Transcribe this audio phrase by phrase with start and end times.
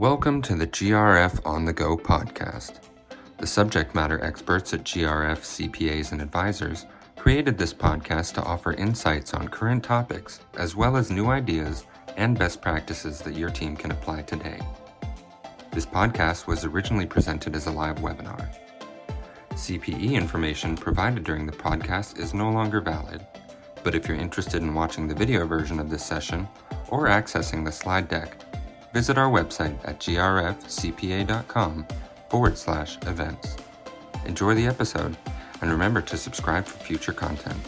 [0.00, 2.76] Welcome to the GRF On the Go podcast.
[3.36, 6.86] The subject matter experts at GRF CPAs and advisors
[7.18, 11.84] created this podcast to offer insights on current topics, as well as new ideas
[12.16, 14.58] and best practices that your team can apply today.
[15.70, 18.48] This podcast was originally presented as a live webinar.
[19.50, 23.26] CPE information provided during the podcast is no longer valid,
[23.84, 26.48] but if you're interested in watching the video version of this session
[26.88, 28.42] or accessing the slide deck,
[28.92, 31.86] visit our website at grfcpa.com
[32.28, 33.56] forward slash events.
[34.26, 35.16] Enjoy the episode
[35.60, 37.58] and remember to subscribe for future content.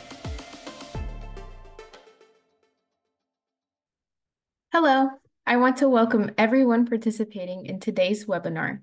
[4.72, 5.10] Hello,
[5.46, 8.80] I want to welcome everyone participating in today's webinar,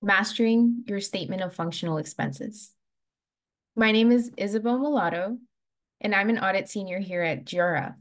[0.00, 2.72] Mastering Your Statement of Functional Expenses.
[3.74, 5.38] My name is Isabel Mulatto,
[6.00, 7.96] and I'm an audit senior here at GRF.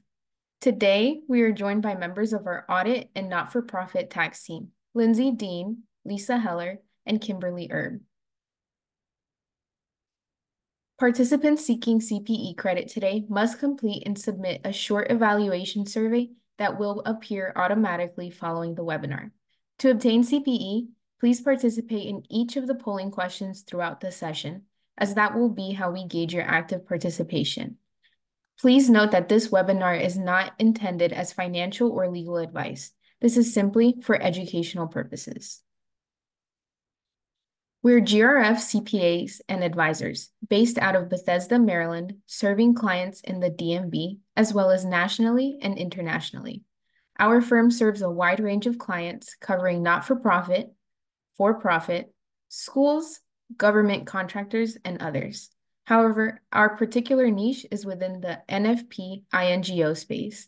[0.64, 5.80] Today, we are joined by members of our audit and not-for-profit tax team, Lindsay Dean,
[6.06, 8.00] Lisa Heller, and Kimberly Erb.
[10.98, 17.02] Participants seeking CPE credit today must complete and submit a short evaluation survey that will
[17.06, 19.32] appear automatically following the webinar.
[19.80, 20.88] To obtain CPE,
[21.20, 24.62] please participate in each of the polling questions throughout the session,
[24.98, 27.76] as that will be how we gauge your active participation.
[28.60, 32.92] Please note that this webinar is not intended as financial or legal advice.
[33.22, 35.62] This is simply for educational purposes.
[37.82, 44.20] We're GRF CPAs and advisors based out of Bethesda, Maryland, serving clients in the DMV
[44.38, 46.64] as well as nationally and internationally.
[47.20, 50.74] Our firm serves a wide range of clients covering not for profit,
[51.36, 52.14] for profit,
[52.48, 53.20] schools,
[53.58, 55.50] government contractors, and others.
[55.86, 60.48] However, our particular niche is within the NFP INGO space.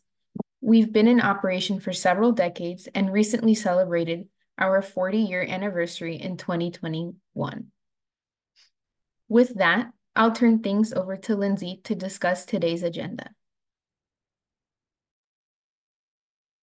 [0.62, 4.28] We've been in operation for several decades and recently celebrated
[4.58, 7.72] our 40 year anniversary in 2021.
[9.28, 13.32] With that, I'll turn things over to Lindsay to discuss today's agenda.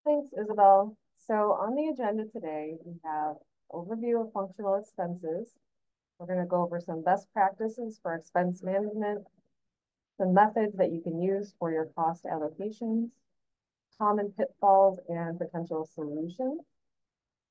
[0.05, 0.97] Thanks, Isabel.
[1.27, 3.37] So on the agenda today, we have
[3.71, 5.51] overview of functional expenses,
[6.23, 9.27] we're going to go over some best practices for expense management,
[10.19, 13.09] some methods that you can use for your cost allocations,
[13.99, 16.61] common pitfalls and potential solutions,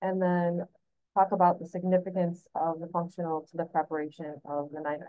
[0.02, 0.66] and then
[1.14, 5.00] talk about the significance of the functional to the preparation of the 9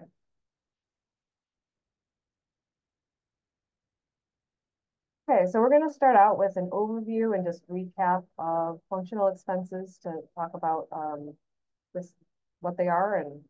[5.31, 9.29] Okay, so we're going to start out with an overview and just recap of functional
[9.29, 11.33] expenses to talk about um,
[11.95, 12.13] this,
[12.59, 13.41] what they are and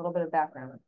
[0.00, 0.80] little bit of background.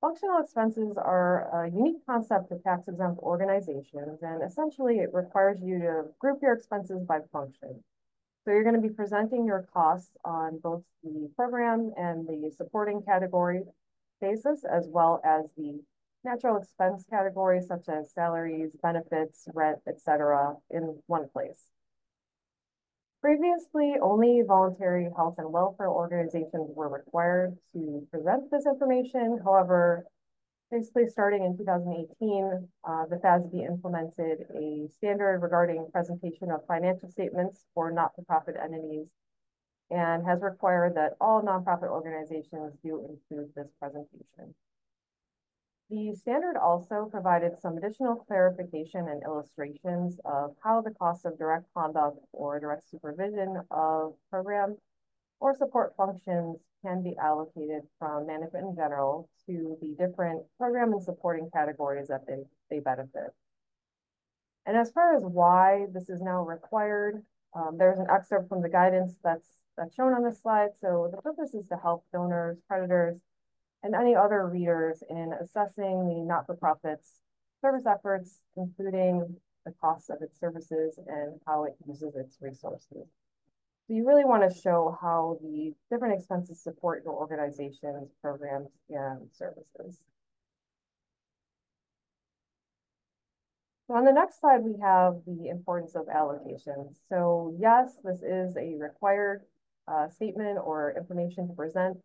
[0.00, 5.78] Functional expenses are a unique concept of tax exempt organizations, and essentially it requires you
[5.78, 7.82] to group your expenses by function.
[8.44, 13.02] So you're going to be presenting your costs on both the program and the supporting
[13.02, 13.62] category
[14.20, 15.80] basis, as well as the
[16.24, 21.70] natural expense categories such as salaries, benefits, rent, etc., in one place.
[23.20, 29.40] Previously, only voluntary health and welfare organizations were required to present this information.
[29.42, 30.04] However,
[30.70, 37.64] basically starting in 2018, uh, the FASB implemented a standard regarding presentation of financial statements
[37.74, 39.06] for not-for-profit entities
[39.90, 44.54] and has required that all nonprofit organizations do include this presentation.
[45.88, 51.66] The standard also provided some additional clarification and illustrations of how the cost of direct
[51.74, 54.76] conduct or direct supervision of program
[55.38, 61.02] or support functions can be allocated from management in general to the different program and
[61.02, 63.30] supporting categories that they, they benefit.
[64.66, 67.22] And as far as why this is now required,
[67.54, 69.46] um, there's an excerpt from the guidance that's,
[69.76, 70.70] that's shown on this slide.
[70.80, 73.18] So the purpose is to help donors, creditors,
[73.82, 77.20] and any other readers in assessing the not-for-profit's
[77.60, 83.06] service efforts, including the cost of its services and how it uses its resources.
[83.86, 89.28] So you really want to show how the different expenses support your organization's programs and
[89.32, 90.00] services.
[93.86, 96.96] So on the next slide, we have the importance of allocations.
[97.08, 99.42] So yes, this is a required
[99.86, 101.96] uh, statement or information to present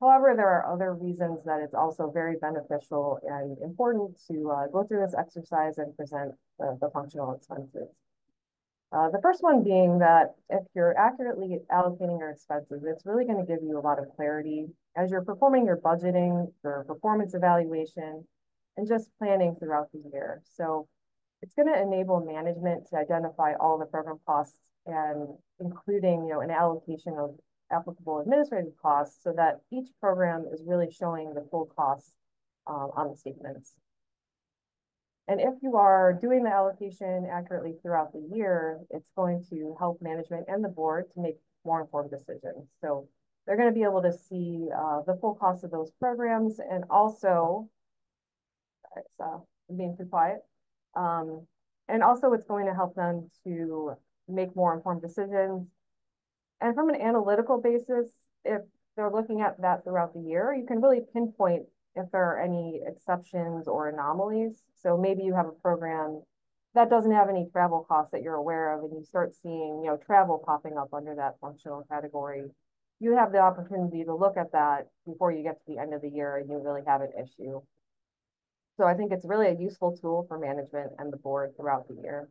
[0.00, 4.84] However, there are other reasons that it's also very beneficial and important to uh, go
[4.84, 7.88] through this exercise and present the, the functional expenses.
[8.92, 13.38] Uh, the first one being that if you're accurately allocating your expenses, it's really going
[13.38, 14.66] to give you a lot of clarity
[14.96, 18.24] as you're performing your budgeting, your performance evaluation,
[18.76, 20.42] and just planning throughout the year.
[20.44, 20.88] So
[21.42, 25.28] It's going to enable management to identify all the program costs and
[25.60, 27.38] including, you know, an allocation of
[27.70, 32.12] applicable administrative costs so that each program is really showing the full costs
[32.66, 33.72] um, on the statements.
[35.28, 40.00] And if you are doing the allocation accurately throughout the year, it's going to help
[40.00, 42.68] management and the board to make more informed decisions.
[42.80, 43.08] So
[43.44, 46.84] they're going to be able to see uh, the full cost of those programs and
[46.90, 47.68] also,
[49.22, 49.38] uh,
[49.76, 50.38] being too quiet,
[50.94, 51.46] um,
[51.88, 53.94] and also it's going to help them to
[54.28, 55.66] make more informed decisions.
[56.60, 58.08] And from an analytical basis,
[58.44, 58.62] if
[58.96, 61.64] they're looking at that throughout the year, you can really pinpoint
[61.94, 64.62] if there are any exceptions or anomalies.
[64.74, 66.22] So maybe you have a program
[66.74, 69.90] that doesn't have any travel costs that you're aware of, and you start seeing, you
[69.90, 72.44] know, travel popping up under that functional category.
[73.00, 76.02] You have the opportunity to look at that before you get to the end of
[76.02, 77.60] the year and you really have an issue.
[78.76, 81.94] So I think it's really a useful tool for management and the board throughout the
[81.94, 82.28] year.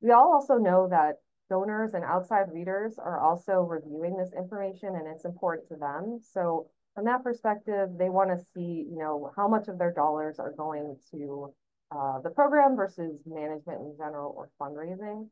[0.00, 1.16] We all also know that
[1.48, 6.20] donors and outside readers are also reviewing this information and it's important to them.
[6.22, 10.38] So from that perspective, they want to see, you know, how much of their dollars
[10.38, 11.52] are going to
[11.90, 15.28] uh, the program versus management in general or fundraising.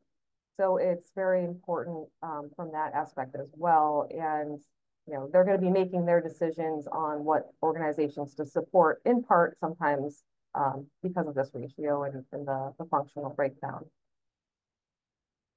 [0.58, 4.08] So it's very important um, from that aspect as well.
[4.10, 4.60] And,
[5.06, 9.22] you know, they're going to be making their decisions on what organizations to support in
[9.22, 10.22] part sometimes
[10.54, 13.84] um, because of this ratio and, and the, the functional breakdown.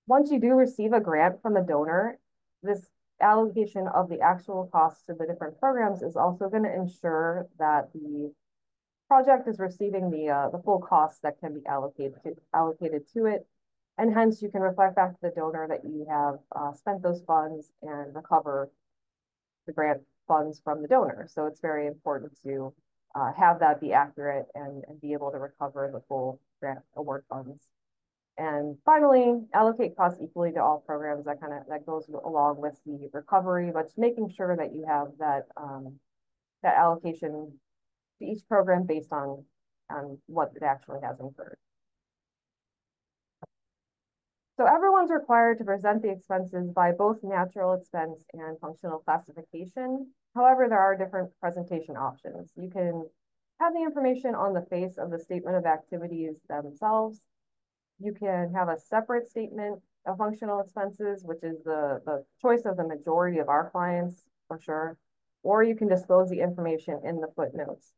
[0.09, 2.17] Once you do receive a grant from a donor,
[2.63, 2.89] this
[3.21, 7.93] allocation of the actual costs to the different programs is also going to ensure that
[7.93, 8.33] the
[9.07, 13.27] project is receiving the uh, the full costs that can be allocated to, allocated to
[13.27, 13.45] it.
[13.99, 17.21] And hence you can reflect back to the donor that you have uh, spent those
[17.27, 18.71] funds and recover
[19.67, 21.27] the grant funds from the donor.
[21.29, 22.73] So it's very important to
[23.13, 27.25] uh, have that be accurate and, and be able to recover the full grant award
[27.29, 27.61] funds.
[28.39, 31.25] And finally, allocate costs equally to all programs.
[31.25, 35.09] That kind of that goes along with the recovery, but making sure that you have
[35.19, 35.99] that um,
[36.63, 37.59] that allocation
[38.19, 39.43] to each program based on
[39.89, 41.57] on what it actually has incurred.
[44.55, 50.11] So everyone's required to present the expenses by both natural expense and functional classification.
[50.33, 52.53] However, there are different presentation options.
[52.55, 53.05] You can
[53.59, 57.19] have the information on the face of the statement of activities themselves,
[57.99, 62.77] you can have a separate statement of functional expenses, which is the, the choice of
[62.77, 64.97] the majority of our clients for sure,
[65.43, 67.93] or you can disclose the information in the footnotes.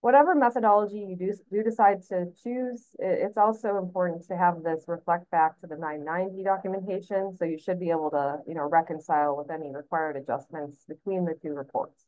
[0.00, 5.28] Whatever methodology you do, do decide to choose, it's also important to have this reflect
[5.30, 7.36] back to the 990 documentation.
[7.36, 11.34] So you should be able to, you know, reconcile with any required adjustments between the
[11.42, 12.07] two reports.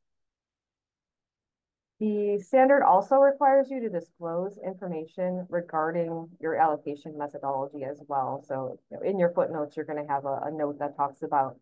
[2.01, 8.43] The standard also requires you to disclose information regarding your allocation methodology as well.
[8.49, 11.23] So you know, in your footnotes, you're going to have a, a note that talks
[11.23, 11.59] about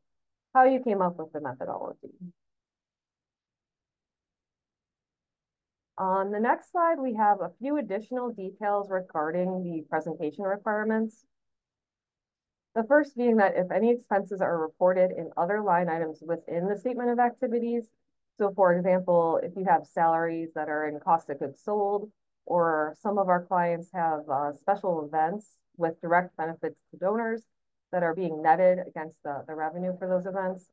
[0.55, 2.15] how you came up with the methodology.
[5.99, 11.27] On the next slide, we have a few additional details regarding the presentation requirements.
[12.77, 16.79] The first being that if any expenses are reported in other line items within the
[16.79, 17.91] statement of activities,
[18.39, 22.11] so for example, if you have salaries that are in cost of goods sold,
[22.47, 27.43] or some of our clients have uh, special events with direct benefits to donors
[27.93, 30.71] that are being netted against the, the revenue for those events.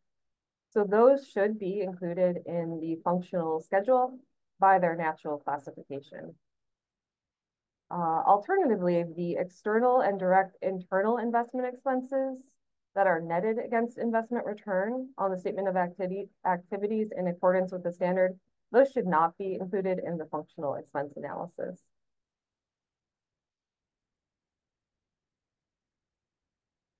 [0.71, 4.19] So those should be included in the functional schedule
[4.59, 6.35] by their natural classification.
[7.91, 12.37] Uh, alternatively, the external and direct internal investment expenses
[12.95, 17.83] that are netted against investment return on the statement of activity, activities in accordance with
[17.83, 18.39] the standard,
[18.71, 21.83] those should not be included in the functional expense analysis.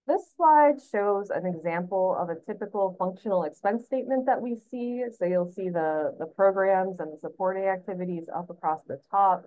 [0.07, 5.03] This slide shows an example of a typical functional expense statement that we see.
[5.17, 9.45] So you'll see the, the programs and the supporting activities up across the top.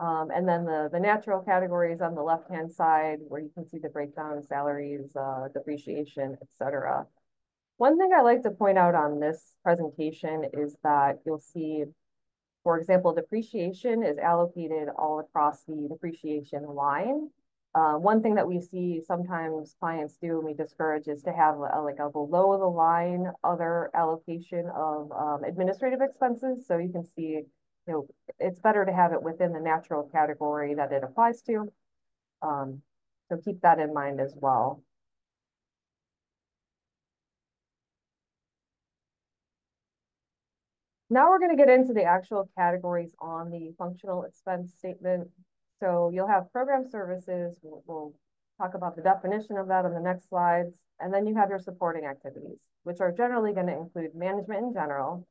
[0.00, 3.78] Um, and then the, the natural categories on the left-hand side where you can see
[3.78, 7.06] the breakdown of salaries, uh, depreciation, etc.
[7.76, 11.84] One thing I like to point out on this presentation is that you'll see,
[12.64, 17.28] for example, depreciation is allocated all across the depreciation line.
[17.74, 21.56] Uh, one thing that we see sometimes clients do and we discourage is to have
[21.56, 26.66] a, like a below the line other allocation of um, administrative expenses.
[26.66, 27.42] So you can see
[27.86, 28.06] you know,
[28.38, 31.72] it's better to have it within the natural category that it applies to.
[32.42, 32.82] Um,
[33.28, 34.82] so keep that in mind as well.
[41.12, 45.28] Now we're going to get into the actual categories on the functional expense statement.
[45.80, 47.56] So you'll have program services.
[47.62, 48.14] We'll, we'll
[48.58, 50.72] talk about the definition of that on the next slides.
[51.00, 54.72] And then you have your supporting activities, which are generally going to include management in
[54.72, 55.26] general,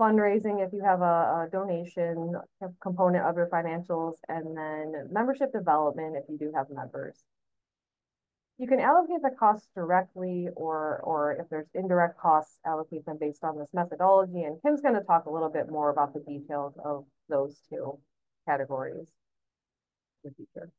[0.00, 2.34] fundraising if you have a, a donation
[2.80, 7.24] component of your financials, and then membership development if you do have members.
[8.58, 13.42] You can allocate the costs directly or, or if there's indirect costs, allocate them based
[13.42, 14.44] on this methodology.
[14.44, 17.98] And Kim's going to talk a little bit more about the details of those two
[18.46, 19.08] categories
[20.22, 20.70] in the future.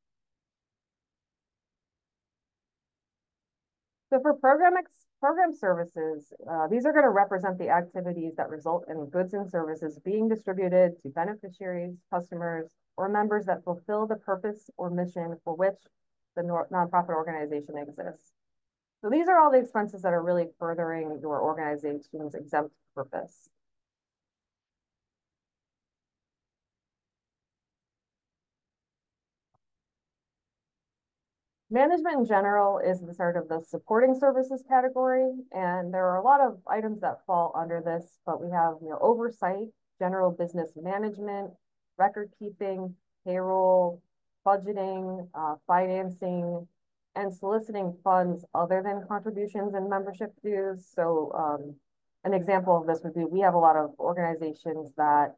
[4.15, 4.75] So for program
[5.19, 9.51] program services, uh, these are going to represent the activities that result in goods and
[9.51, 15.53] services being distributed to beneficiaries, customers, or members that fulfill the purpose or mission for
[15.57, 15.75] which
[16.37, 18.31] the nonprofit organization exists.
[19.01, 23.49] So these are all the expenses that are really furthering your organization's exempt purpose.
[31.75, 36.23] Management in general is the sort of the supporting services category, and there are a
[36.23, 39.67] lot of items that fall under this, but we have you know oversight,
[39.99, 41.51] general business management,
[41.97, 44.01] record keeping, payroll,
[44.47, 46.65] budgeting, uh, financing,
[47.13, 50.89] and soliciting funds other than contributions and membership dues.
[50.95, 51.75] So um,
[52.23, 55.35] an example of this would be we have a lot of organizations that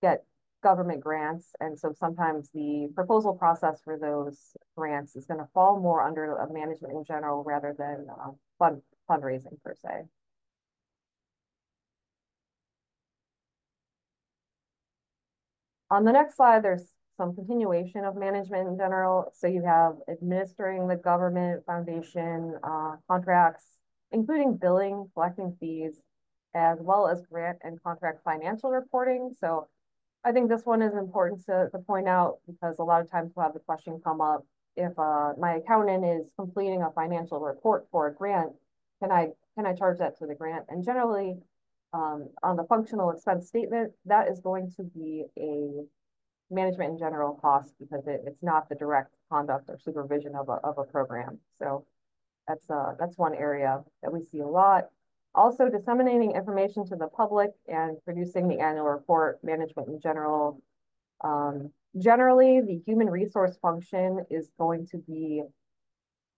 [0.00, 0.22] get
[0.62, 1.50] government grants.
[1.60, 6.36] And so sometimes the proposal process for those grants is going to fall more under
[6.36, 10.04] a management in general rather than uh, fund fundraising per se.
[15.90, 16.86] On the next slide, there's
[17.18, 19.30] some continuation of management in general.
[19.34, 23.66] So you have administering the government foundation uh, contracts,
[24.10, 26.00] including billing, collecting fees,
[26.54, 29.34] as well as grant and contract financial reporting.
[29.38, 29.68] So
[30.24, 33.32] I think this one is important to, to point out because a lot of times
[33.34, 37.86] we'll have the question come up, if uh, my accountant is completing a financial report
[37.90, 38.52] for a grant,
[39.00, 40.64] can I can I charge that to the grant?
[40.68, 41.36] And generally,
[41.92, 45.84] um, on the functional expense statement, that is going to be a
[46.50, 50.58] management in general cost because it, it's not the direct conduct or supervision of a,
[50.64, 51.38] of a program.
[51.58, 51.84] So
[52.48, 54.84] that's uh, that's one area that we see a lot.
[55.34, 60.60] Also disseminating information to the public and producing the annual report, management in general.
[61.24, 65.42] Um, generally, the human resource function is going to be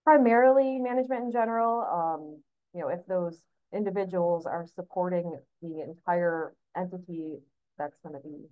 [0.05, 1.81] primarily management in general.
[1.81, 2.41] Um,
[2.73, 3.37] you know, if those
[3.73, 7.39] individuals are supporting the entire entity,
[7.77, 8.45] that's going to be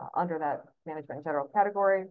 [0.00, 2.04] uh, under that management in general category.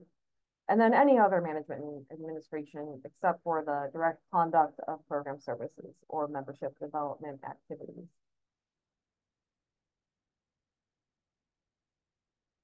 [0.67, 5.93] And then any other management and administration except for the direct conduct of program services
[6.09, 8.07] or membership development activities.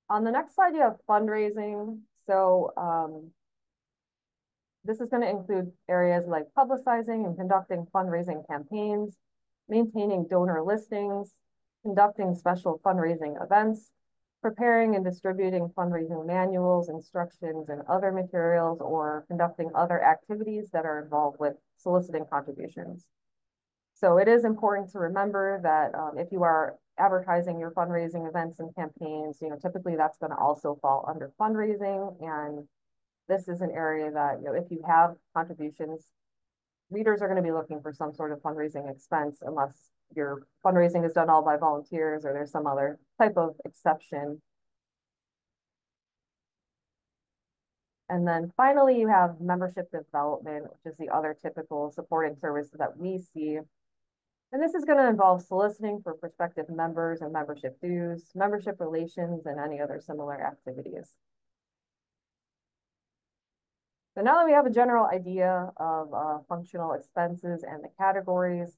[0.10, 2.00] On the next slide, you have fundraising.
[2.25, 3.31] So um,
[4.84, 9.15] this is going to include areas like publicizing and conducting fundraising campaigns,
[9.70, 11.36] maintaining donor listings,
[11.84, 13.91] conducting special fundraising events,
[14.42, 21.00] preparing and distributing fundraising manuals, instructions, and other materials, or conducting other activities that are
[21.04, 23.06] involved with soliciting contributions.
[23.94, 28.60] So it is important to remember that um, if you are advertising your fundraising events
[28.60, 32.16] and campaigns, you know, typically that's going to also fall under fundraising.
[32.22, 32.68] And
[33.28, 36.08] this is an area that, you know, if you have contributions,
[36.90, 41.06] readers are going to be looking for some sort of fundraising expense unless your fundraising
[41.06, 44.41] is done all by volunteers or there's some other type of exception.
[48.10, 52.98] And then finally, you have membership development, which is the other typical supporting services that
[52.98, 53.58] we see.
[54.51, 59.46] And this is going to involve soliciting for prospective members and membership dues, membership relations,
[59.46, 61.15] and any other similar activities.
[64.15, 68.75] So now that we have a general idea of uh, functional expenses and the categories,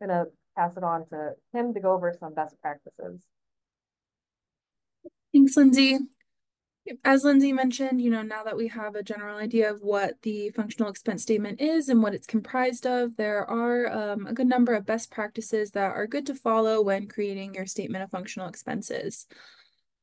[0.00, 3.20] I'm going to pass it on to Kim to go over some best practices.
[5.32, 5.98] Thanks, Lindsay.
[7.04, 10.50] As Lindsay mentioned, you know, now that we have a general idea of what the
[10.50, 14.72] functional expense statement is and what it's comprised of, there are um, a good number
[14.72, 19.26] of best practices that are good to follow when creating your statement of functional expenses.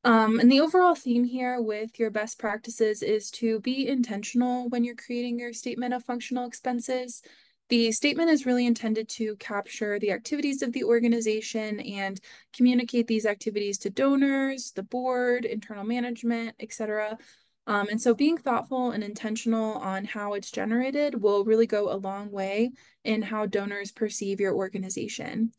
[0.03, 4.83] Um, and the overall theme here with your best practices is to be intentional when
[4.83, 7.21] you're creating your statement of functional expenses.
[7.69, 12.19] The statement is really intended to capture the activities of the organization and
[12.55, 17.17] communicate these activities to donors, the board, internal management, etc.
[17.65, 21.95] Um, and so being thoughtful and intentional on how it's generated will really go a
[21.95, 22.71] long way
[23.03, 25.53] in how donors perceive your organization.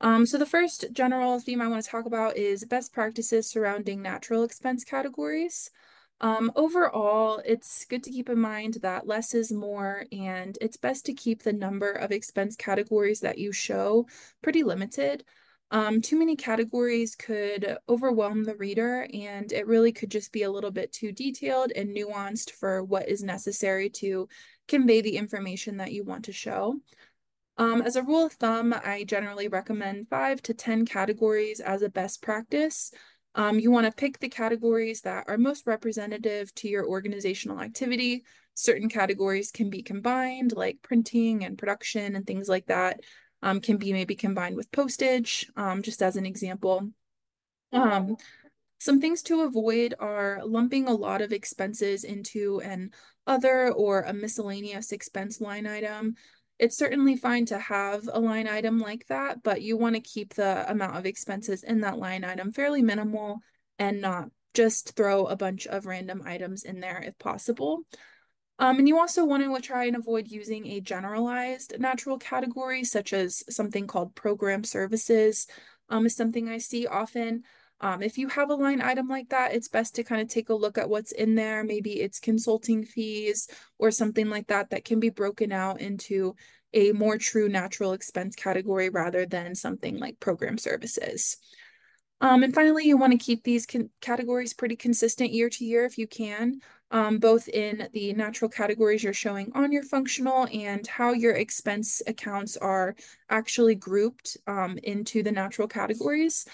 [0.00, 4.02] Um, so the first general theme I want to talk about is best practices surrounding
[4.02, 5.70] natural expense categories.
[6.20, 11.04] Um, overall, it's good to keep in mind that less is more, and it's best
[11.06, 14.06] to keep the number of expense categories that you show
[14.42, 15.24] pretty limited.
[15.70, 20.50] Um, too many categories could overwhelm the reader, and it really could just be a
[20.50, 24.28] little bit too detailed and nuanced for what is necessary to
[24.68, 26.76] convey the information that you want to show.
[27.58, 31.88] Um, as a rule of thumb, I generally recommend five to 10 categories as a
[31.88, 32.92] best practice.
[33.36, 38.24] Um, you want to pick the categories that are most representative to your organizational activity.
[38.54, 43.00] Certain categories can be combined, like printing and production and things like that,
[43.42, 46.90] um, can be maybe combined with postage, um, just as an example.
[47.72, 48.16] Um,
[48.78, 52.90] some things to avoid are lumping a lot of expenses into an
[53.26, 56.14] other or a miscellaneous expense line item.
[56.58, 60.34] It's certainly fine to have a line item like that, but you want to keep
[60.34, 63.40] the amount of expenses in that line item fairly minimal
[63.78, 67.82] and not just throw a bunch of random items in there if possible.
[68.58, 73.12] Um, and you also want to try and avoid using a generalized natural category, such
[73.12, 75.46] as something called program services,
[75.90, 77.42] um, is something I see often.
[77.80, 80.48] Um, if you have a line item like that, it's best to kind of take
[80.48, 81.62] a look at what's in there.
[81.62, 86.34] Maybe it's consulting fees or something like that that can be broken out into
[86.72, 91.36] a more true natural expense category rather than something like program services.
[92.20, 93.66] Um, and finally, you want to keep these
[94.00, 99.04] categories pretty consistent year to year if you can, um, both in the natural categories
[99.04, 102.94] you're showing on your functional and how your expense accounts are
[103.28, 106.46] actually grouped um, into the natural categories.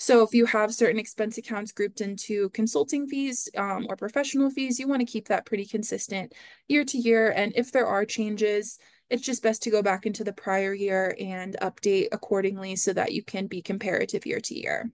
[0.00, 4.78] So if you have certain expense accounts grouped into consulting fees um, or professional fees,
[4.78, 6.32] you want to keep that pretty consistent
[6.68, 7.32] year to year.
[7.32, 8.78] And if there are changes,
[9.10, 13.12] it's just best to go back into the prior year and update accordingly so that
[13.12, 14.88] you can be comparative year to year.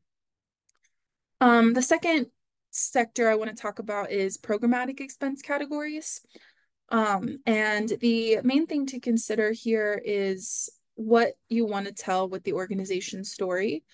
[1.42, 2.28] Um, the second
[2.70, 6.22] sector I want to talk about is programmatic expense categories.
[6.88, 12.44] Um, and the main thing to consider here is what you want to tell with
[12.44, 13.84] the organization's story.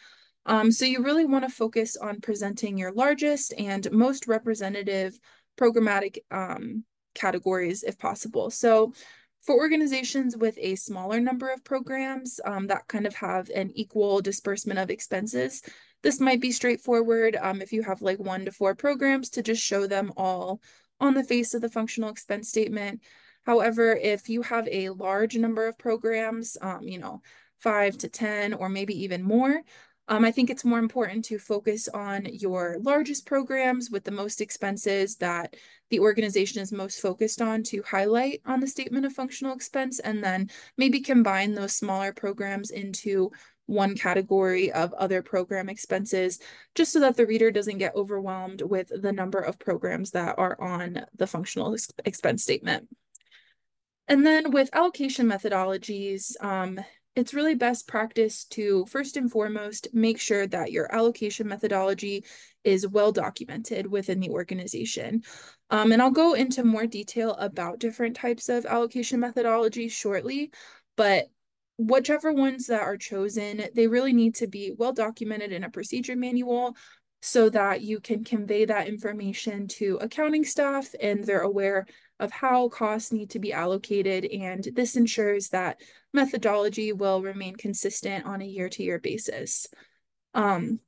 [0.51, 5.17] Um, so you really want to focus on presenting your largest and most representative
[5.57, 6.83] programmatic um,
[7.15, 8.51] categories if possible.
[8.51, 8.93] So
[9.43, 14.21] for organizations with a smaller number of programs um, that kind of have an equal
[14.23, 15.63] disbursement of expenses,
[16.03, 19.63] this might be straightforward um, if you have like one to four programs to just
[19.63, 20.61] show them all
[20.99, 23.03] on the face of the functional expense statement.
[23.47, 27.23] However, if you have a large number of programs, um, you know,
[27.61, 29.63] five to 10 or maybe even more,
[30.11, 34.41] um, I think it's more important to focus on your largest programs with the most
[34.41, 35.55] expenses that
[35.89, 40.23] the organization is most focused on to highlight on the statement of functional expense, and
[40.23, 43.31] then maybe combine those smaller programs into
[43.67, 46.41] one category of other program expenses,
[46.75, 50.61] just so that the reader doesn't get overwhelmed with the number of programs that are
[50.61, 52.89] on the functional expense statement.
[54.09, 56.81] And then with allocation methodologies, um,
[57.17, 62.25] it's really best practice to first and foremost make sure that your allocation methodology
[62.63, 65.23] is well documented within the organization.
[65.71, 70.53] Um, and I'll go into more detail about different types of allocation methodologies shortly,
[70.97, 71.27] but
[71.79, 76.17] whichever ones that are chosen, they really need to be well documented in a procedure
[76.17, 76.77] manual
[77.23, 81.87] so that you can convey that information to accounting staff and they're aware
[82.21, 84.25] of how costs need to be allocated.
[84.27, 85.81] And this ensures that
[86.13, 89.67] methodology will remain consistent on a year-to-year basis.
[90.35, 90.81] Um,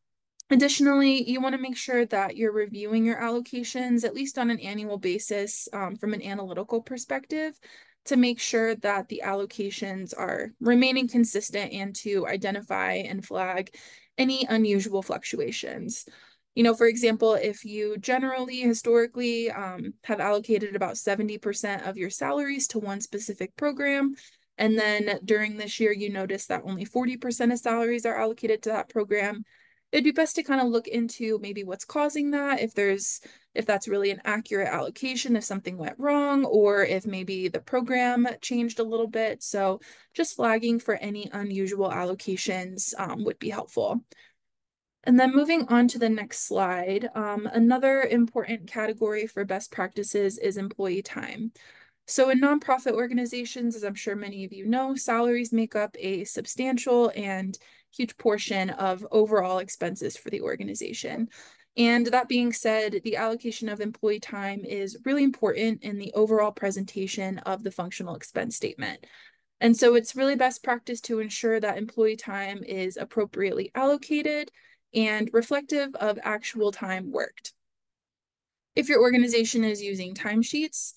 [0.50, 4.60] additionally, you want to make sure that you're reviewing your allocations, at least on an
[4.60, 7.58] annual basis um, from an analytical perspective,
[8.04, 13.74] to make sure that the allocations are remaining consistent and to identify and flag
[14.18, 16.04] any unusual fluctuations.
[16.54, 22.10] You know, for example, if you generally historically um, have allocated about 70% of your
[22.10, 24.14] salaries to one specific program,
[24.58, 28.68] and then during this year you notice that only 40% of salaries are allocated to
[28.68, 29.44] that program,
[29.92, 33.20] it'd be best to kind of look into maybe what's causing that, if there's
[33.54, 38.26] if that's really an accurate allocation, if something went wrong, or if maybe the program
[38.40, 39.42] changed a little bit.
[39.42, 39.80] So
[40.14, 44.00] just flagging for any unusual allocations um, would be helpful.
[45.04, 50.38] And then moving on to the next slide, um, another important category for best practices
[50.38, 51.52] is employee time.
[52.06, 56.24] So in nonprofit organizations, as I'm sure many of you know, salaries make up a
[56.24, 57.58] substantial and
[57.94, 61.28] huge portion of overall expenses for the organization.
[61.76, 66.52] And that being said, the allocation of employee time is really important in the overall
[66.52, 69.06] presentation of the functional expense statement.
[69.60, 74.50] And so it's really best practice to ensure that employee time is appropriately allocated
[74.94, 77.52] and reflective of actual time worked.
[78.74, 80.94] If your organization is using timesheets,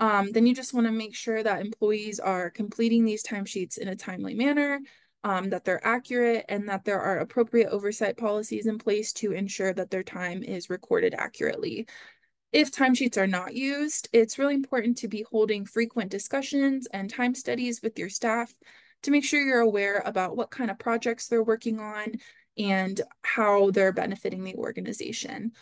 [0.00, 3.88] um, then you just want to make sure that employees are completing these timesheets in
[3.88, 4.80] a timely manner,
[5.24, 9.72] um, that they're accurate, and that there are appropriate oversight policies in place to ensure
[9.72, 11.86] that their time is recorded accurately.
[12.52, 17.34] If timesheets are not used, it's really important to be holding frequent discussions and time
[17.34, 18.54] studies with your staff
[19.02, 22.14] to make sure you're aware about what kind of projects they're working on
[22.58, 25.52] and how they're benefiting the organization.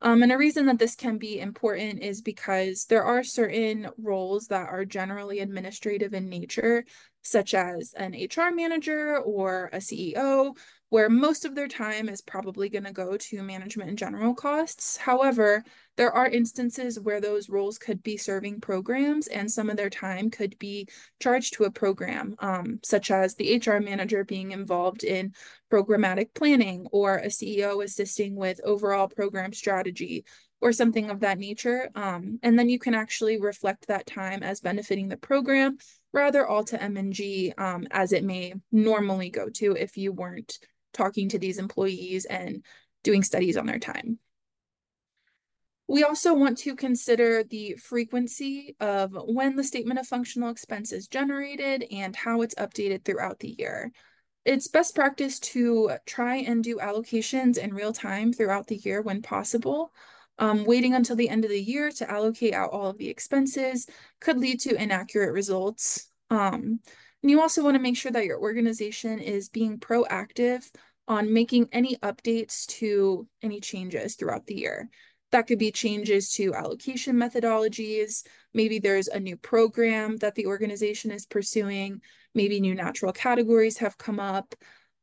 [0.00, 4.48] Um, and a reason that this can be important is because there are certain roles
[4.48, 6.84] that are generally administrative in nature,
[7.22, 10.54] such as an HR manager or a CEO,
[10.94, 14.96] where most of their time is probably going to go to management and general costs.
[14.96, 15.64] However,
[15.96, 20.30] there are instances where those roles could be serving programs and some of their time
[20.30, 20.86] could be
[21.18, 25.34] charged to a program, um, such as the HR manager being involved in
[25.68, 30.24] programmatic planning or a CEO assisting with overall program strategy
[30.60, 31.90] or something of that nature.
[31.96, 35.76] Um, and then you can actually reflect that time as benefiting the program
[36.12, 40.60] rather all to M&G um, as it may normally go to if you weren't
[40.94, 42.64] talking to these employees and
[43.02, 44.18] doing studies on their time.
[45.86, 51.08] We also want to consider the frequency of when the statement of functional expense is
[51.08, 53.92] generated and how it's updated throughout the year.
[54.46, 59.20] It's best practice to try and do allocations in real time throughout the year when
[59.20, 59.92] possible.
[60.38, 63.86] Um, waiting until the end of the year to allocate out all of the expenses
[64.20, 66.10] could lead to inaccurate results.
[66.28, 66.80] Um,
[67.24, 70.70] and you also want to make sure that your organization is being proactive
[71.08, 74.90] on making any updates to any changes throughout the year.
[75.32, 78.26] That could be changes to allocation methodologies.
[78.52, 82.02] Maybe there's a new program that the organization is pursuing.
[82.34, 84.54] Maybe new natural categories have come up.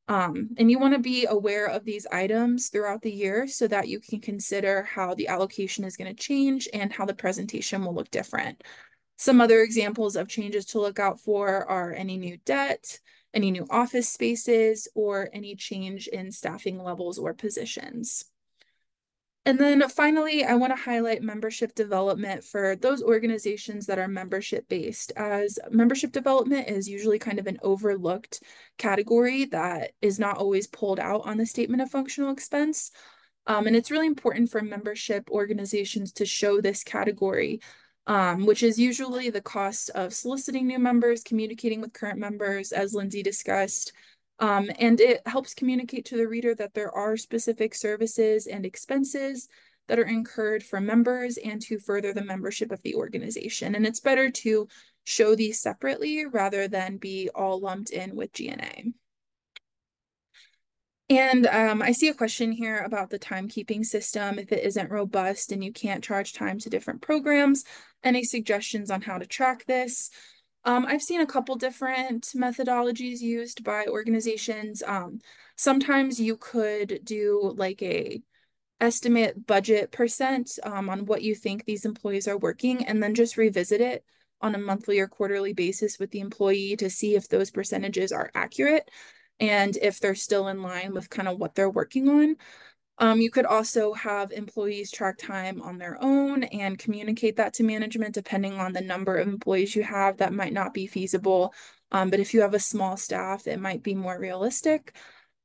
[0.07, 3.87] Um, and you want to be aware of these items throughout the year so that
[3.87, 7.95] you can consider how the allocation is going to change and how the presentation will
[7.95, 8.63] look different.
[9.21, 12.99] Some other examples of changes to look out for are any new debt,
[13.35, 18.25] any new office spaces, or any change in staffing levels or positions.
[19.45, 24.67] And then finally, I want to highlight membership development for those organizations that are membership
[24.67, 28.41] based, as membership development is usually kind of an overlooked
[28.79, 32.89] category that is not always pulled out on the statement of functional expense.
[33.45, 37.61] Um, and it's really important for membership organizations to show this category,
[38.07, 42.93] um, which is usually the cost of soliciting new members, communicating with current members, as
[42.93, 43.93] Lindsay discussed,
[44.39, 49.47] um, and it helps communicate to the reader that there are specific services and expenses
[49.87, 53.75] that are incurred for members and to further the membership of the organization.
[53.75, 54.67] And it's better to
[55.03, 58.93] show these separately rather than be all lumped in with G&A.
[61.11, 64.39] And um, I see a question here about the timekeeping system.
[64.39, 67.65] If it isn't robust and you can't charge time to different programs,
[68.01, 70.09] any suggestions on how to track this?
[70.63, 74.83] Um, I've seen a couple different methodologies used by organizations.
[74.87, 75.19] Um,
[75.57, 78.21] sometimes you could do like a
[78.79, 83.35] estimate budget percent um, on what you think these employees are working and then just
[83.35, 84.05] revisit it
[84.39, 88.31] on a monthly or quarterly basis with the employee to see if those percentages are
[88.33, 88.89] accurate
[89.41, 92.35] and if they're still in line with kind of what they're working on.
[92.99, 97.63] Um, you could also have employees track time on their own and communicate that to
[97.63, 100.17] management depending on the number of employees you have.
[100.17, 101.53] That might not be feasible.
[101.91, 104.93] Um, but if you have a small staff, it might be more realistic.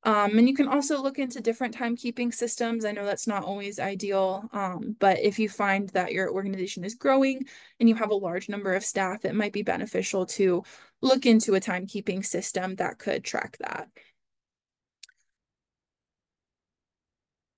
[0.03, 2.85] Um, and you can also look into different timekeeping systems.
[2.85, 6.95] I know that's not always ideal, um, but if you find that your organization is
[6.95, 7.45] growing
[7.81, 10.63] and you have a large number of staff, it might be beneficial to
[11.03, 13.89] look into a timekeeping system that could track that.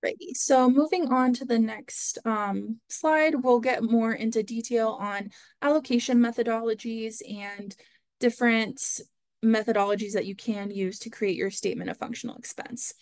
[0.01, 5.29] Righty, so moving on to the next um, slide, we'll get more into detail on
[5.61, 7.75] allocation methodologies and
[8.21, 9.01] different
[9.43, 12.93] methodologies that you can use to create your statement of functional expense.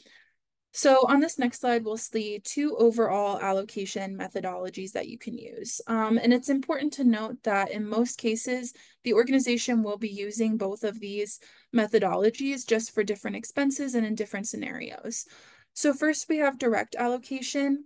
[0.77, 5.81] So on this next slide, we'll see two overall allocation methodologies that you can use.
[5.87, 10.55] Um, and it's important to note that in most cases, the organization will be using
[10.55, 11.39] both of these
[11.75, 15.25] methodologies just for different expenses and in different scenarios.
[15.73, 17.85] So first we have direct allocation.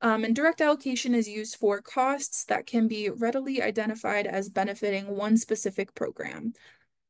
[0.00, 5.18] Um, and direct allocation is used for costs that can be readily identified as benefiting
[5.18, 6.54] one specific program.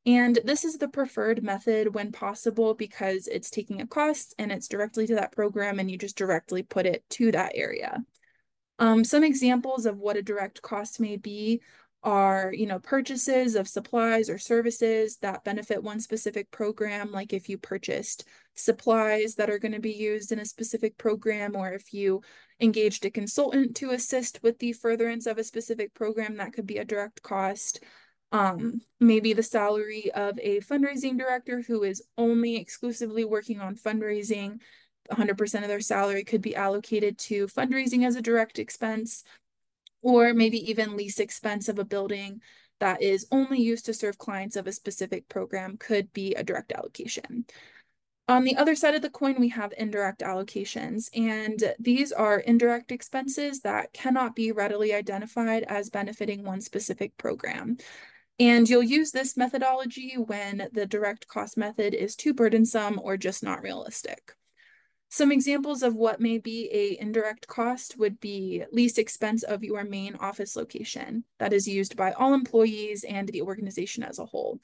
[0.05, 4.67] And this is the preferred method when possible because it's taking a cost and it's
[4.67, 8.05] directly to that program and you just directly put it to that area.
[8.81, 11.61] Um, some examples of what a direct cost may be
[12.03, 17.49] are, you know, purchases of supplies or services that benefit one specific program, like if
[17.49, 21.95] you purchased supplies that are going to be used in a specific program, or if
[21.95, 22.21] you
[22.61, 26.79] engaged a consultant to assist with the furtherance of a specific program, that could be
[26.79, 27.81] a direct cost.
[28.33, 34.61] Um, maybe the salary of a fundraising director who is only exclusively working on fundraising.
[35.11, 39.25] 100% of their salary could be allocated to fundraising as a direct expense
[40.01, 42.40] or maybe even lease expense of a building
[42.81, 46.73] that is only used to serve clients of a specific program could be a direct
[46.73, 47.45] allocation.
[48.29, 52.90] On the other side of the coin, we have indirect allocations, and these are indirect
[52.90, 57.77] expenses that cannot be readily identified as benefiting one specific program.
[58.38, 63.42] And you'll use this methodology when the direct cost method is too burdensome or just
[63.42, 64.33] not realistic.
[65.11, 69.85] Some examples of what may be a indirect cost would be lease expense of your
[69.85, 74.59] main office location that is used by all employees and the organization as a whole.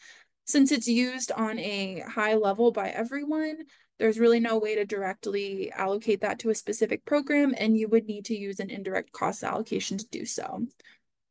[0.46, 3.58] Since it's used on a high level by everyone,
[3.98, 8.06] there's really no way to directly allocate that to a specific program, and you would
[8.06, 10.66] need to use an indirect cost allocation to do so.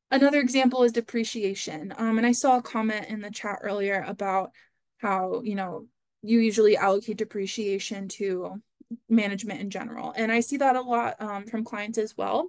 [0.10, 1.94] Another example is depreciation.
[1.98, 4.52] Um, and I saw a comment in the chat earlier about
[5.00, 5.86] how, you know,
[6.22, 8.62] you usually allocate depreciation to
[9.10, 10.14] management in general.
[10.16, 12.48] And I see that a lot um, from clients as well.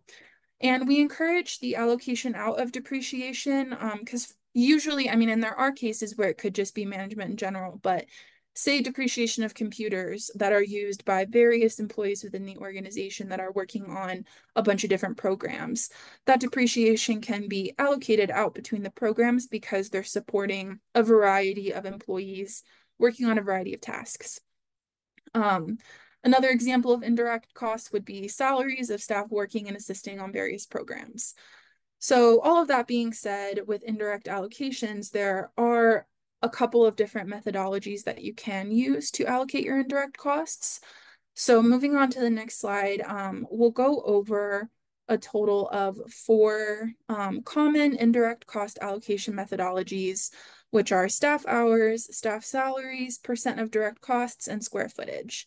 [0.60, 5.54] And we encourage the allocation out of depreciation because um, usually, I mean, and there
[5.54, 8.06] are cases where it could just be management in general, but
[8.58, 13.52] say depreciation of computers that are used by various employees within the organization that are
[13.52, 14.24] working on
[14.56, 15.90] a bunch of different programs.
[16.26, 21.86] That depreciation can be allocated out between the programs because they're supporting a variety of
[21.86, 22.64] employees
[22.98, 24.40] working on a variety of tasks.
[25.34, 25.78] Um,
[26.24, 30.66] Another example of indirect costs would be salaries of staff working and assisting on various
[30.66, 31.34] programs.
[32.00, 36.08] So all of that being said, with indirect allocations, there are
[36.42, 40.80] a couple of different methodologies that you can use to allocate your indirect costs.
[41.34, 44.68] So moving on to the next slide, um, we'll go over
[45.08, 50.30] a total of four um, common indirect cost allocation methodologies,
[50.70, 55.46] which are staff hours, staff salaries, percent of direct costs, and square footage.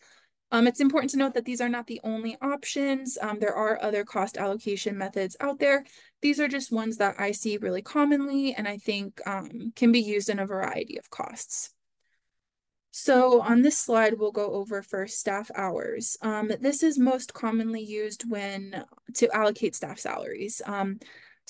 [0.51, 3.17] Um, it's important to note that these are not the only options.
[3.21, 5.85] Um, there are other cost allocation methods out there.
[6.21, 10.01] These are just ones that I see really commonly and I think um, can be
[10.01, 11.73] used in a variety of costs.
[12.91, 16.17] So on this slide, we'll go over first staff hours.
[16.21, 18.83] Um, this is most commonly used when
[19.15, 20.61] to allocate staff salaries.
[20.65, 20.99] Um,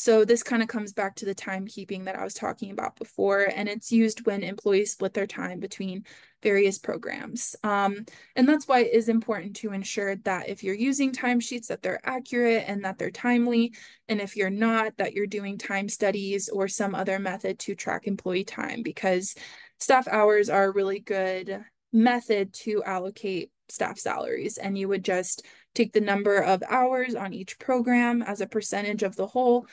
[0.01, 3.47] so this kind of comes back to the timekeeping that I was talking about before,
[3.55, 6.07] and it's used when employees split their time between
[6.41, 7.55] various programs.
[7.63, 11.83] Um, and that's why it is important to ensure that if you're using timesheets, that
[11.83, 13.75] they're accurate and that they're timely.
[14.09, 18.07] And if you're not, that you're doing time studies or some other method to track
[18.07, 19.35] employee time because
[19.77, 24.57] staff hours are a really good method to allocate staff salaries.
[24.57, 29.03] And you would just take the number of hours on each program as a percentage
[29.03, 29.67] of the whole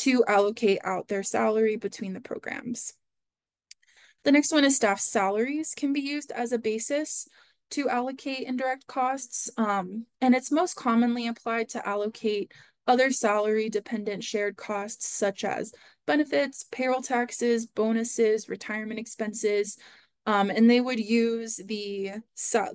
[0.00, 2.94] to allocate out their salary between the programs.
[4.24, 7.28] The next one is staff salaries can be used as a basis
[7.70, 12.52] to allocate indirect costs, um, and it's most commonly applied to allocate
[12.86, 15.72] other salary dependent shared costs such as
[16.06, 19.78] benefits, payroll taxes, bonuses, retirement expenses,
[20.26, 22.12] um, and they would use the,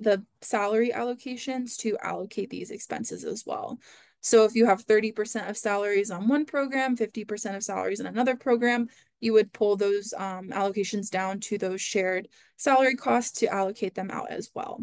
[0.00, 3.78] the salary allocations to allocate these expenses as well.
[4.26, 8.34] So if you have 30% of salaries on one program, 50% of salaries in another
[8.34, 8.88] program,
[9.20, 14.10] you would pull those um, allocations down to those shared salary costs to allocate them
[14.10, 14.80] out as well.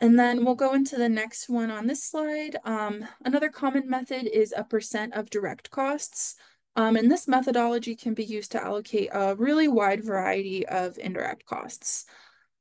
[0.00, 2.56] And then we'll go into the next one on this slide.
[2.66, 6.34] Um, another common method is a percent of direct costs.
[6.76, 11.46] Um, and this methodology can be used to allocate a really wide variety of indirect
[11.46, 12.04] costs.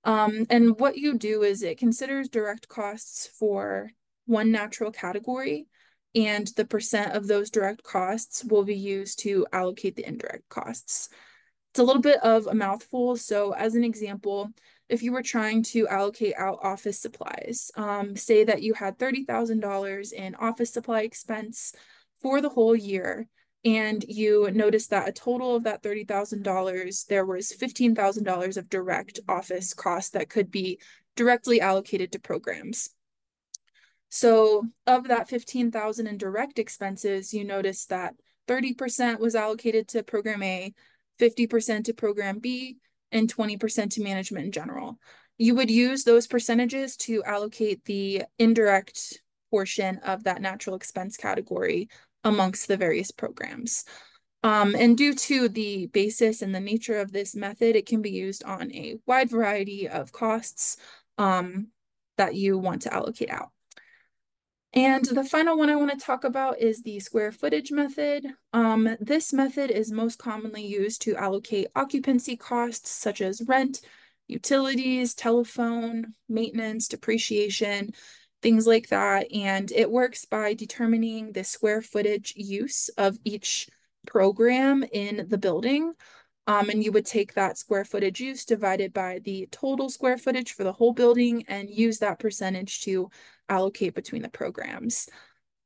[0.06, 3.92] Um, and what you do is it considers direct costs for
[4.26, 5.68] one natural category,
[6.14, 11.10] and the percent of those direct costs will be used to allocate the indirect costs.
[11.72, 13.18] It's a little bit of a mouthful.
[13.18, 14.50] So as an example,
[14.88, 20.14] if you were trying to allocate out office supplies, um, say that you had $30,000
[20.14, 21.74] in office supply expense
[22.22, 23.28] for the whole year,
[23.66, 29.74] and you noticed that a total of that $30,000, there was $15,000 of direct office
[29.74, 30.80] costs that could be
[31.16, 32.95] directly allocated to programs.
[34.10, 38.16] So of that 15,000 in direct expenses, you notice that
[38.48, 40.74] 30% was allocated to program A,
[41.20, 42.78] 50% to program B,
[43.12, 45.00] and 20% to management in general.
[45.38, 51.90] You would use those percentages to allocate the indirect portion of that natural expense category
[52.24, 53.86] amongst the various programs.
[54.44, 58.12] Um, and due to the basis and the nature of this method, it can be
[58.12, 60.78] used on a wide variety of costs
[61.18, 61.70] um,
[62.18, 63.50] that you want to allocate out.
[64.76, 68.26] And the final one I want to talk about is the square footage method.
[68.52, 73.80] Um, this method is most commonly used to allocate occupancy costs such as rent,
[74.28, 77.92] utilities, telephone, maintenance, depreciation,
[78.42, 79.32] things like that.
[79.34, 83.70] And it works by determining the square footage use of each
[84.06, 85.94] program in the building.
[86.48, 90.52] Um, and you would take that square footage use divided by the total square footage
[90.52, 93.10] for the whole building and use that percentage to
[93.50, 95.08] allocate between the programs.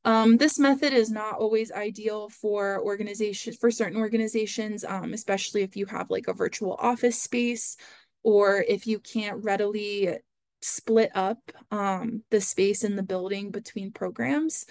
[0.06, 5.76] Um, this method is not always ideal for organizations, for certain organizations, um, especially if
[5.76, 7.76] you have like a virtual office space
[8.24, 10.18] or if you can't readily
[10.62, 11.40] split up
[11.72, 14.66] um, the space in the building between programs.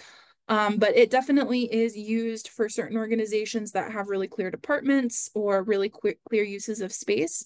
[0.47, 5.61] Um, but it definitely is used for certain organizations that have really clear departments or
[5.61, 7.45] really clear uses of space.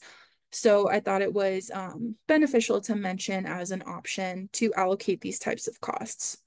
[0.54, 5.40] So I thought it was um, beneficial to mention as an option to allocate these
[5.40, 6.38] types of costs.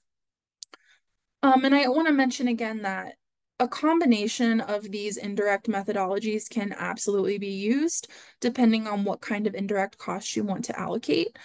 [1.43, 3.15] Um, and I want to mention again that
[3.59, 8.07] a combination of these indirect methodologies can absolutely be used
[8.39, 11.37] depending on what kind of indirect costs you want to allocate.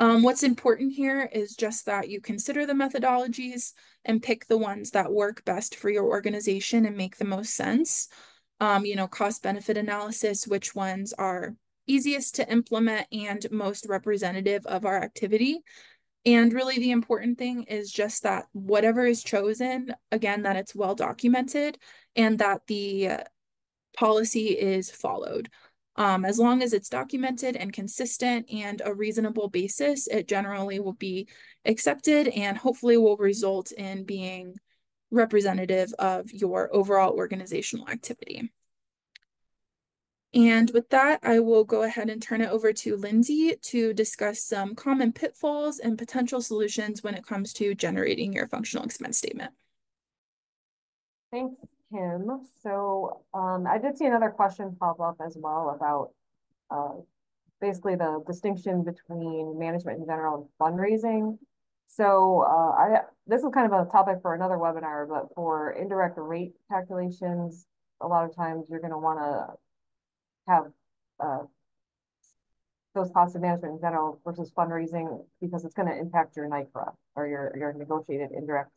[0.00, 3.72] Um, what's important here is just that you consider the methodologies
[4.04, 8.08] and pick the ones that work best for your organization and make the most sense.
[8.58, 11.54] Um, you know, cost benefit analysis, which ones are
[11.90, 15.60] easiest to implement and most representative of our activity.
[16.26, 20.94] And really the important thing is just that whatever is chosen, again, that it's well
[20.94, 21.78] documented
[22.14, 23.20] and that the
[23.96, 25.48] policy is followed.
[25.96, 30.94] Um, as long as it's documented and consistent and a reasonable basis, it generally will
[30.94, 31.28] be
[31.64, 34.54] accepted and hopefully will result in being
[35.10, 38.50] representative of your overall organizational activity.
[40.32, 44.42] And with that, I will go ahead and turn it over to Lindsay to discuss
[44.42, 49.52] some common pitfalls and potential solutions when it comes to generating your functional expense statement.
[51.32, 51.56] Thanks,
[51.92, 52.46] Kim.
[52.62, 56.10] So um, I did see another question pop up as well about
[56.70, 57.00] uh,
[57.60, 61.38] basically the distinction between management in general and fundraising.
[61.88, 66.14] So uh, I this is kind of a topic for another webinar, but for indirect
[66.18, 67.66] rate calculations,
[68.00, 69.56] a lot of times you're going to want to
[70.46, 70.64] have
[71.18, 71.40] uh,
[72.94, 76.92] those costs of management in general versus fundraising because it's going to impact your NICRA
[77.14, 78.72] or your, your negotiated indirect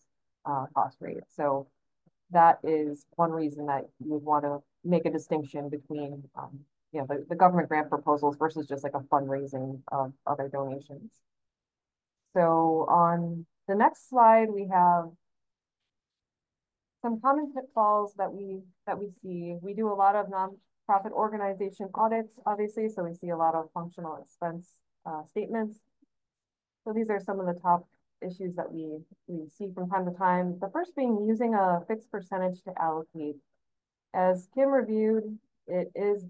[0.46, 1.24] uh, cost rate.
[1.30, 1.68] So
[2.32, 6.60] that is one reason that you would want to make a distinction between um,
[6.92, 11.12] you know, the, the government grant proposals versus just like a fundraising of other donations.
[12.36, 15.06] So on the next slide, we have
[17.02, 19.56] some common pitfalls that we that we see.
[19.62, 23.56] We do a lot of non profit organization audits, obviously, so we see a lot
[23.56, 24.68] of functional expense
[25.06, 25.78] uh, statements.
[26.84, 27.88] So these are some of the top
[28.22, 30.58] issues that we, we see from time to time.
[30.60, 33.38] The first being using a fixed percentage to allocate.
[34.14, 36.26] As Kim reviewed, it is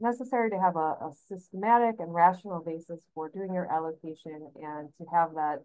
[0.00, 5.04] necessary to have a, a systematic and rational basis for doing your allocation and to
[5.12, 5.62] have that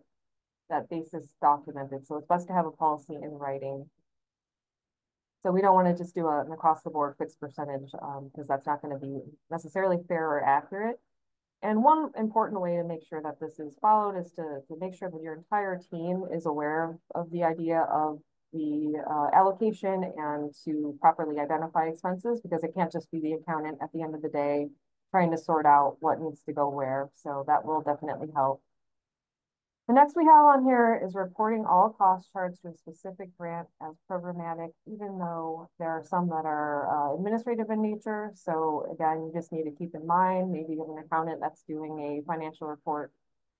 [0.69, 2.07] that basis documented.
[2.07, 3.89] So it's best to have a policy in writing
[5.43, 8.29] so we don't want to just do a, an across the board fixed percentage um,
[8.31, 10.99] because that's not going to be necessarily fair or accurate.
[11.63, 14.95] And one important way to make sure that this is followed is to, to make
[14.95, 18.19] sure that your entire team is aware of the idea of
[18.53, 23.77] the uh, allocation and to properly identify expenses because it can't just be the accountant
[23.81, 24.67] at the end of the day
[25.11, 27.09] trying to sort out what needs to go where.
[27.13, 28.61] So that will definitely help.
[29.87, 33.67] The next we have on here is reporting all cost charts to a specific grant
[33.81, 38.31] as programmatic, even though there are some that are uh, administrative in nature.
[38.35, 41.63] So again, you just need to keep in mind, maybe you have an accountant that's
[41.63, 43.11] doing a financial report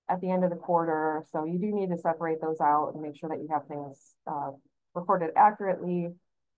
[0.08, 1.24] at the end of the quarter.
[1.32, 4.14] So you do need to separate those out and make sure that you have things
[4.26, 4.52] uh,
[4.94, 6.08] reported accurately.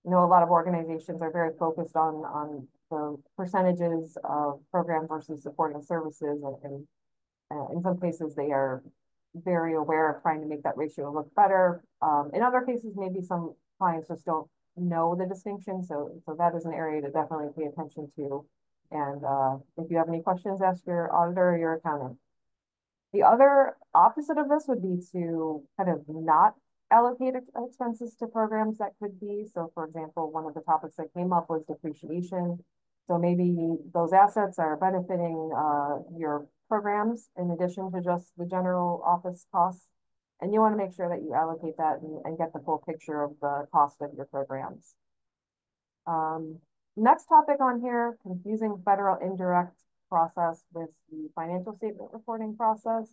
[0.05, 5.09] You know, a lot of organizations are very focused on, on the percentages of program
[5.09, 6.43] versus supporting services.
[6.43, 6.87] And, and
[7.51, 8.83] uh, in some cases, they are
[9.35, 11.83] very aware of trying to make that ratio look better.
[12.03, 15.83] Um, in other cases, maybe some clients just don't know the distinction.
[15.83, 18.47] So, so that is an area to definitely pay attention to.
[18.91, 22.19] And uh, if you have any questions, ask your auditor or your accountant.
[23.13, 26.55] The other opposite of this would be to kind of not
[26.91, 29.47] allocate expenses to programs that could be.
[29.53, 32.59] So for example, one of the topics that came up was depreciation.
[33.07, 39.03] So maybe those assets are benefiting uh, your programs in addition to just the general
[39.05, 39.87] office costs.
[40.41, 42.83] And you want to make sure that you allocate that and, and get the full
[42.87, 44.95] picture of the cost of your programs.
[46.07, 46.59] Um,
[46.97, 49.79] next topic on here, confusing federal indirect
[50.11, 53.09] process with the financial statement reporting process.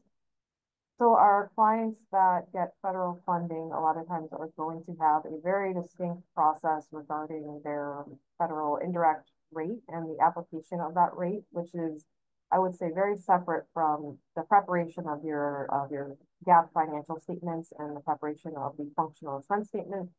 [0.97, 5.25] So our clients that get federal funding, a lot of times are going to have
[5.25, 8.03] a very distinct process regarding their
[8.37, 12.05] federal indirect rate and the application of that rate, which is,
[12.51, 17.71] I would say, very separate from the preparation of your of your GAAP financial statements
[17.77, 20.09] and the preparation of the functional expense statement.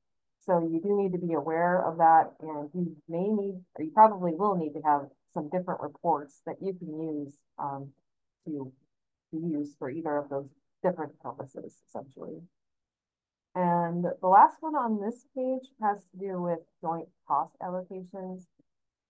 [0.45, 3.93] So you do need to be aware of that, and you may need, or you
[3.93, 5.03] probably will need to have
[5.33, 7.91] some different reports that you can use um,
[8.45, 8.73] to,
[9.31, 10.49] to use for either of those
[10.83, 12.41] different purposes, essentially.
[13.55, 18.47] And the last one on this page has to do with joint cost allocations.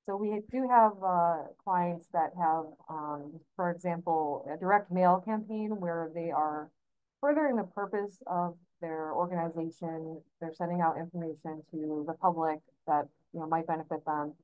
[0.07, 5.79] So we do have uh, clients that have, um, for example, a direct mail campaign
[5.79, 6.71] where they are
[7.21, 10.21] furthering the purpose of their organization.
[10.41, 14.35] They're sending out information to the public that you know might benefit them.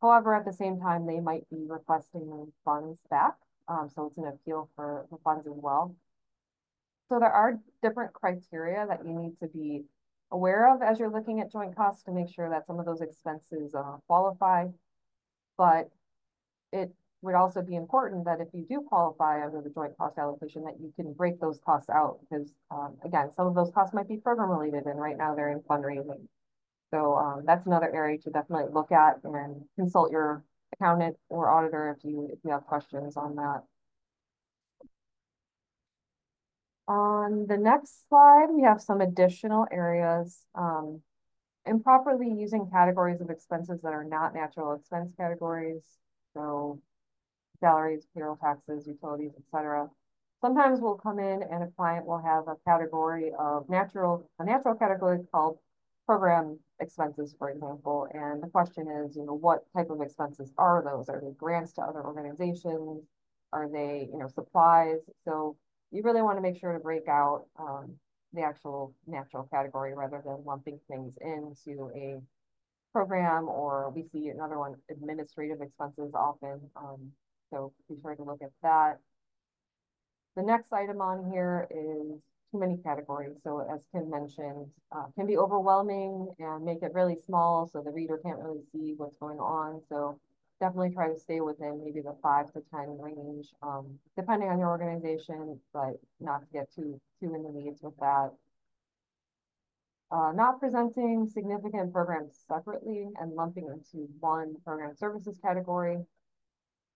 [0.00, 3.34] However, at the same time, they might be requesting funds back.
[3.66, 5.96] Um, so it's an appeal for, for funds as well.
[7.08, 9.82] So there are different criteria that you need to be
[10.30, 13.00] aware of as you're looking at joint costs to make sure that some of those
[13.00, 14.66] expenses uh, qualify.
[15.58, 15.90] But
[16.72, 20.64] it would also be important that if you do qualify under the joint cost allocation,
[20.64, 24.08] that you can break those costs out because, um, again, some of those costs might
[24.08, 26.28] be program related and right now they're in fundraising.
[26.90, 31.94] So um, that's another area to definitely look at and consult your accountant or auditor
[31.96, 33.64] if you if you have questions on that.
[36.86, 40.46] On the next slide, we have some additional areas.
[40.54, 41.02] Um,
[41.68, 45.82] improperly using categories of expenses that are not natural expense categories.
[46.34, 46.80] So
[47.60, 49.88] salaries, payroll taxes, utilities, etc.
[50.40, 54.74] Sometimes we'll come in and a client will have a category of natural, a natural
[54.74, 55.58] category called
[56.06, 58.06] program expenses, for example.
[58.12, 61.08] And the question is, you know, what type of expenses are those?
[61.08, 63.02] Are they grants to other organizations?
[63.52, 64.98] Are they, you know, supplies?
[65.24, 65.56] So
[65.90, 67.96] you really want to make sure to break out um,
[68.32, 72.20] the actual natural category rather than lumping things into a
[72.92, 76.60] program or we see another one, administrative expenses often.
[76.76, 77.12] Um,
[77.50, 78.98] so be sure to look at that.
[80.36, 82.20] The next item on here is
[82.50, 83.36] too many categories.
[83.42, 87.90] So as Kim mentioned, uh, can be overwhelming and make it really small so the
[87.90, 89.80] reader can't really see what's going on.
[89.88, 90.18] So
[90.60, 94.68] definitely try to stay within maybe the five to 10 range, um, depending on your
[94.68, 98.30] organization, but not to get too, too in the weeds with that.
[100.10, 105.98] Uh, not presenting significant programs separately and lumping into one program services category.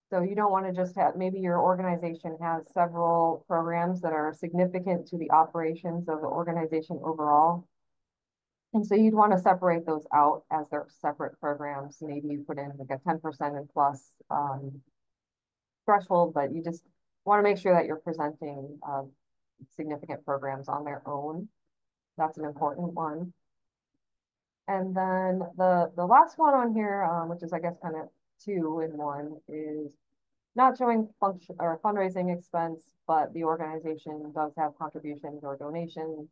[0.09, 4.33] So you don't want to just have, maybe your organization has several programs that are
[4.33, 7.67] significant to the operations of the organization overall.
[8.73, 11.97] And so you'd want to separate those out as their separate programs.
[12.01, 14.81] Maybe you put in like a 10% and plus um,
[15.85, 16.83] threshold, but you just
[17.23, 19.03] want to make sure that you're presenting uh,
[19.75, 21.47] significant programs on their own.
[22.17, 23.33] That's an important one.
[24.67, 28.09] And then the, the last one on here, um, which is I guess kind of
[28.43, 29.93] two in one, is
[30.55, 36.29] not showing function or fundraising expense, but the organization does have contributions or donations,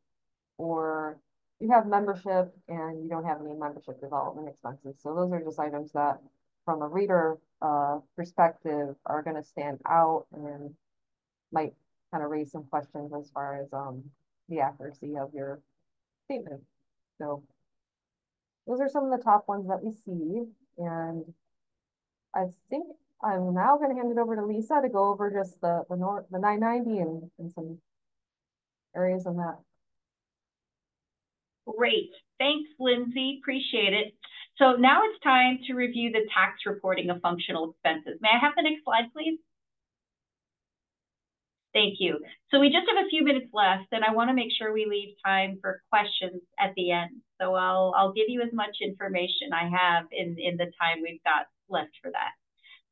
[0.58, 1.18] or
[1.62, 4.96] you have membership and you don't have any membership development expenses.
[5.02, 6.20] So those are just items that
[6.66, 10.74] from a reader uh, perspective are going to stand out and
[11.52, 11.74] might
[12.12, 14.04] kind of raise some questions as far as um,
[14.50, 15.62] the accuracy of your
[16.26, 16.62] statement.
[17.20, 17.44] So
[18.66, 20.44] those are some of the top ones that we see.
[20.80, 21.26] And
[22.34, 22.88] I think
[23.24, 26.26] I'm now going to hand it over to Lisa to go over just the the,
[26.32, 27.78] the 990 and, and some
[28.96, 29.60] areas on that.
[31.68, 32.12] Great.
[32.40, 33.40] Thanks, Lindsay.
[33.42, 34.14] Appreciate it.
[34.58, 38.20] So now it's time to review the tax reporting of functional expenses.
[38.22, 39.40] May I have the next slide, please?
[41.74, 42.20] Thank you.
[42.52, 44.86] So we just have a few minutes left, and I want to make sure we
[44.86, 47.22] leave time for questions at the end.
[47.40, 51.24] So I'll, I'll give you as much information I have in, in the time we've
[51.24, 52.32] got left for that.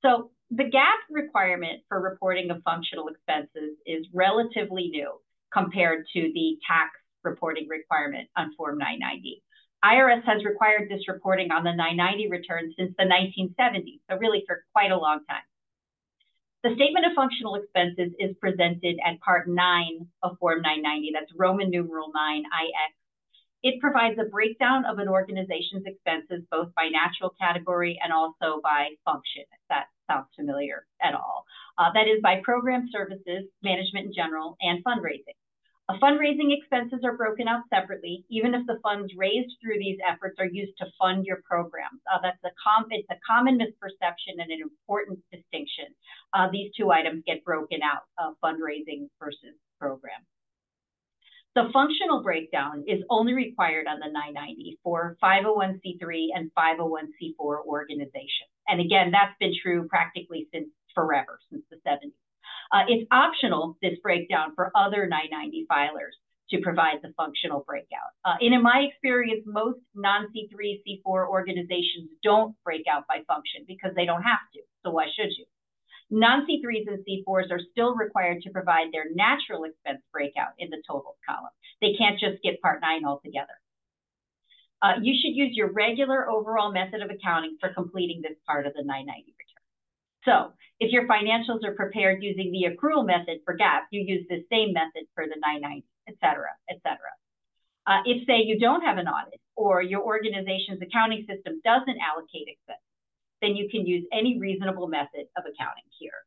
[0.02, 5.12] So the GAAP requirement for reporting of functional expenses is relatively new
[5.52, 6.92] compared to the tax
[7.30, 9.44] reporting requirement on Form 990.
[9.84, 14.66] IRS has required this reporting on the 990 return since the 1970s, so really for
[14.74, 15.46] quite a long time.
[16.64, 21.70] The statement of functional expenses is presented at Part 9 of Form 990, that's Roman
[21.70, 22.94] numeral 9 IX.
[23.64, 28.90] It provides a breakdown of an organization's expenses both by natural category and also by
[29.06, 31.46] function, if that sounds familiar at all.
[31.78, 35.39] Uh, that is by program services, management in general, and fundraising.
[35.90, 40.36] Uh, fundraising expenses are broken out separately, even if the funds raised through these efforts
[40.38, 42.00] are used to fund your programs.
[42.14, 45.86] Uh, that's a com- it's a common misperception and an important distinction.
[46.34, 50.22] Uh, these two items get broken out, uh, fundraising versus program.
[51.56, 58.54] The functional breakdown is only required on the 990 for 501c3 and 501c4 organizations.
[58.68, 62.14] And again, that's been true practically since forever, since the 70s.
[62.72, 66.14] Uh, it's optional, this breakdown, for other 990 filers
[66.52, 68.14] to provide the functional breakout.
[68.26, 73.92] Uh, and in my experience, most non-C3, C4 organizations don't break out by function because
[73.96, 74.62] they don't have to.
[74.84, 75.46] So why should you?
[76.12, 81.18] Non-C3s and C4s are still required to provide their natural expense breakout in the totals
[81.28, 81.54] column.
[81.82, 83.54] They can't just get Part 9 altogether.
[84.82, 88.74] Uh, you should use your regular overall method of accounting for completing this part of
[88.74, 89.49] the 990 return.
[90.26, 94.44] So if your financials are prepared using the accrual method for GAAP, you use the
[94.52, 97.12] same method for the 990, et cetera, et cetera.
[97.88, 102.48] Uh, if, say, you don't have an audit or your organization's accounting system doesn't allocate
[102.48, 102.84] expenses,
[103.42, 106.24] then you can use any reasonable method of accounting here.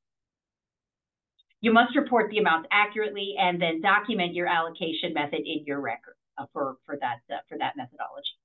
[1.60, 6.16] You must report the amounts accurately and then document your allocation method in your record
[6.36, 8.36] uh, for, for, that, uh, for that methodology.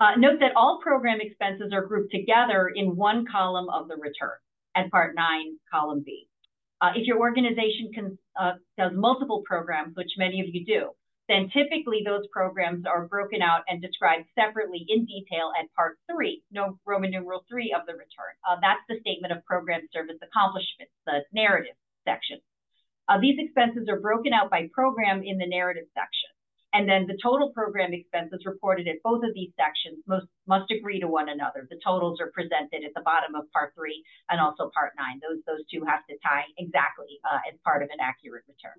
[0.00, 4.36] Uh, note that all program expenses are grouped together in one column of the return
[4.74, 6.28] at Part 9, Column B.
[6.80, 10.90] Uh, if your organization can, uh, does multiple programs, which many of you do,
[11.28, 16.42] then typically those programs are broken out and described separately in detail at Part 3,
[16.50, 18.34] no, Roman numeral 3 of the return.
[18.46, 22.40] Uh, that's the statement of program service accomplishments, the narrative section.
[23.08, 26.33] Uh, these expenses are broken out by program in the narrative section.
[26.74, 30.98] And then the total program expenses reported at both of these sections must, must agree
[30.98, 31.70] to one another.
[31.70, 35.22] The totals are presented at the bottom of part three and also part nine.
[35.22, 38.74] Those, those two have to tie exactly uh, as part of an accurate return.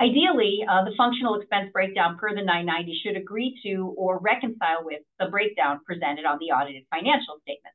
[0.00, 5.02] Ideally, uh, the functional expense breakdown per the 990 should agree to or reconcile with
[5.18, 7.74] the breakdown presented on the audited financial statements.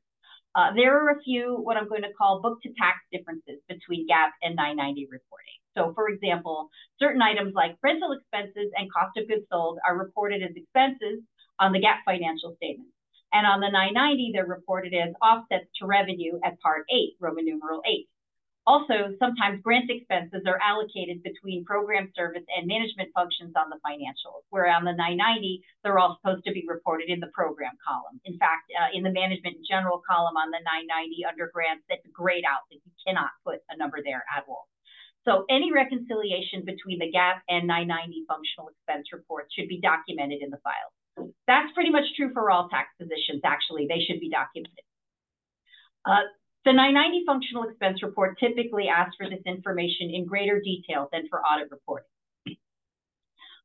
[0.56, 4.08] Uh, there are a few what I'm going to call book to tax differences between
[4.08, 5.60] GAAP and 990 reporting.
[5.76, 10.42] So for example, certain items like rental expenses and cost of goods sold are reported
[10.42, 11.20] as expenses
[11.58, 12.90] on the GAAP financial statement.
[13.32, 17.82] And on the 990, they're reported as offsets to revenue at Part 8, Roman numeral
[17.84, 18.06] 8.
[18.66, 24.40] Also, sometimes grant expenses are allocated between program service and management functions on the financials,
[24.48, 28.18] where on the 990, they're all supposed to be reported in the program column.
[28.24, 32.44] In fact, uh, in the management general column on the 990 under grants, that's grayed
[32.48, 34.64] out that you cannot put a number there at all.
[35.24, 40.50] So any reconciliation between the GAAP and 990 functional expense reports should be documented in
[40.50, 41.32] the file.
[41.46, 43.86] That's pretty much true for all tax positions, actually.
[43.88, 44.84] They should be documented.
[46.04, 46.28] Uh,
[46.64, 51.40] the 990 functional expense report typically asks for this information in greater detail than for
[51.40, 52.08] audit reporting.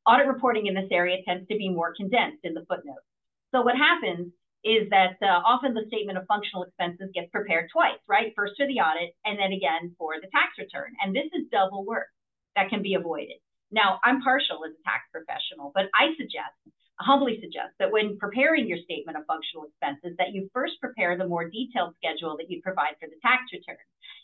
[0.05, 3.03] Audit reporting in this area tends to be more condensed in the footnotes.
[3.51, 4.32] So what happens
[4.64, 8.34] is that uh, often the statement of functional expenses gets prepared twice, right?
[8.36, 10.91] First for the audit and then again for the tax return.
[11.03, 12.07] And this is double work
[12.55, 13.39] that can be avoided.
[13.72, 16.57] Now, I'm partial as a tax professional, but I suggest
[16.99, 21.28] humbly suggest that when preparing your statement of functional expenses, that you first prepare the
[21.28, 23.80] more detailed schedule that you provide for the tax return,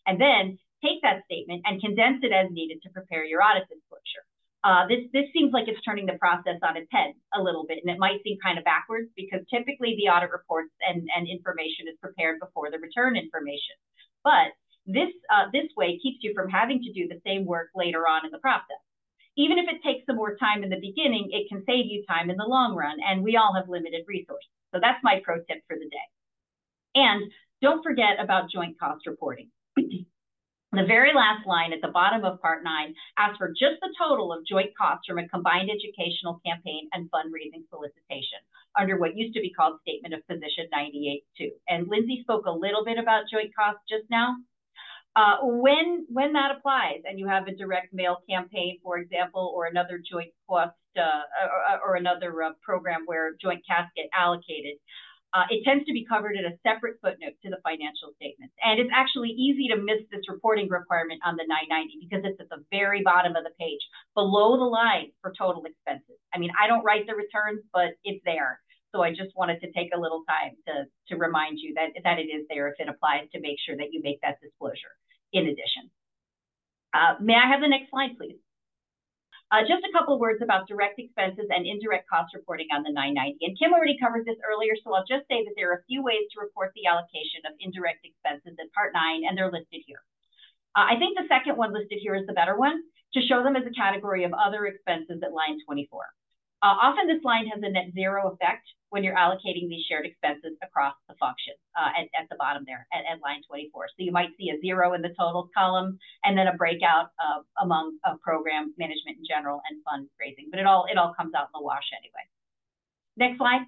[0.06, 4.28] and then take that statement and condense it as needed to prepare your audit disclosure.
[4.66, 7.78] Uh, this this seems like it's turning the process on its head a little bit,
[7.86, 11.86] and it might seem kind of backwards because typically the audit reports and, and information
[11.86, 13.78] is prepared before the return information.
[14.24, 14.58] But
[14.88, 18.26] this uh, this way keeps you from having to do the same work later on
[18.26, 18.82] in the process
[19.38, 22.30] even if it takes some more time in the beginning, it can save you time
[22.30, 22.98] in the long run.
[23.06, 24.50] And we all have limited resources.
[24.74, 26.08] So that's my pro tip for the day.
[26.96, 29.50] And don't forget about joint cost reporting.
[30.76, 34.32] the very last line at the bottom of part nine asks for just the total
[34.32, 38.40] of joint costs from a combined educational campaign and fundraising solicitation
[38.80, 41.50] under what used to be called Statement of Position 98-2.
[41.68, 44.36] And Lindsay spoke a little bit about joint costs just now.
[45.16, 49.66] Uh, when when that applies, and you have a direct mail campaign, for example, or
[49.66, 51.24] another joint cost uh,
[51.80, 54.76] or, or, another uh, program where joint costs get allocated,
[55.36, 58.56] uh, it tends to be covered in a separate footnote to the financial statements.
[58.64, 62.48] And it's actually easy to miss this reporting requirement on the 990 because it's at
[62.48, 63.84] the very bottom of the page,
[64.16, 66.16] below the line for total expenses.
[66.32, 68.64] I mean, I don't write the returns, but it's there.
[68.96, 72.16] So I just wanted to take a little time to, to remind you that, that
[72.16, 74.96] it is there if it applies to make sure that you make that disclosure
[75.36, 75.92] in addition.
[76.96, 78.40] Uh, may I have the next slide, please?
[79.56, 83.40] Uh, just a couple words about direct expenses and indirect cost reporting on the 990.
[83.40, 86.04] And Kim already covered this earlier, so I'll just say that there are a few
[86.04, 90.04] ways to report the allocation of indirect expenses in Part 9, and they're listed here.
[90.76, 92.84] Uh, I think the second one listed here is the better one
[93.16, 96.04] to show them as a category of other expenses at line 24.
[96.64, 100.58] Uh, often this line has a net zero effect when you're allocating these shared expenses
[100.64, 103.88] across the function uh, at, at, the bottom there at, at, line 24.
[103.90, 107.12] So you might see a zero in the totals column and then a breakout
[107.62, 110.50] among program management in general and fundraising.
[110.50, 112.24] But it all it all comes out in the wash anyway.
[113.18, 113.66] Next slide.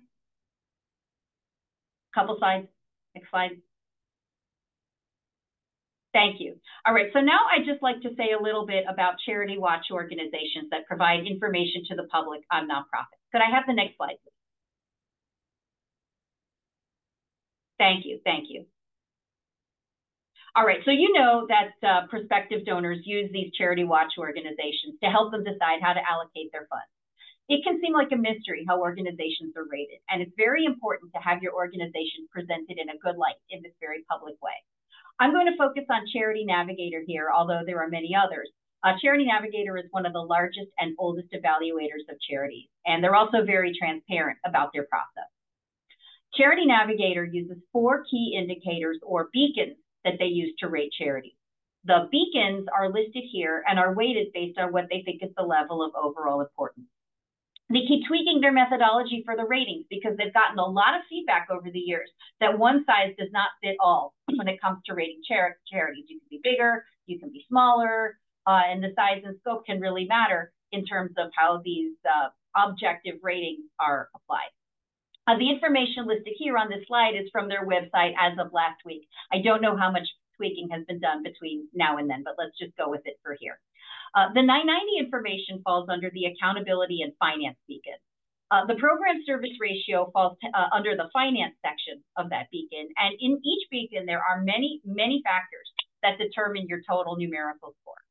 [2.16, 2.68] Couple slides.
[3.14, 3.62] Next slide.
[6.18, 6.58] Thank you.
[6.82, 9.94] All right, so now I'd just like to say a little bit about charity watch
[9.94, 13.22] organizations that provide information to the public on nonprofits.
[13.30, 14.42] Could I have the next slide, please?
[17.78, 18.66] Thank you, thank you.
[20.56, 25.14] All right, so you know that uh, prospective donors use these charity watch organizations to
[25.14, 26.90] help them decide how to allocate their funds.
[27.48, 31.22] It can seem like a mystery how organizations are rated, and it's very important to
[31.22, 34.58] have your organization presented in a good light in this very public way.
[35.20, 38.50] I'm going to focus on Charity Navigator here, although there are many others.
[38.84, 43.16] Uh, Charity Navigator is one of the largest and oldest evaluators of charities, and they're
[43.16, 45.30] also very transparent about their process.
[46.36, 51.34] Charity Navigator uses four key indicators or beacons that they use to rate charities.
[51.86, 55.44] The beacons are listed here and are weighted based on what they think is the
[55.44, 56.86] level of overall importance.
[57.70, 61.48] They keep tweaking their methodology for the ratings because they've gotten a lot of feedback
[61.52, 62.10] over the years
[62.40, 66.06] that one size does not fit all when it comes to rating char charities.
[66.08, 69.82] You can be bigger, you can be smaller, uh, and the size and scope can
[69.82, 74.52] really matter in terms of how these uh, objective ratings are applied.
[75.28, 78.80] Uh, the information listed here on this slide is from their website as of last
[78.86, 79.08] week.
[79.32, 80.08] I don't know how much
[80.38, 83.36] tweaking has been done between now and then, but let's just go with it for
[83.38, 83.60] here.
[84.18, 87.94] Uh, the 990 information falls under the accountability and finance beacon.
[88.50, 92.90] Uh, the program service ratio falls uh, under the finance section of that beacon.
[92.98, 95.70] And in each beacon, there are many, many factors
[96.02, 98.02] that determine your total numerical score.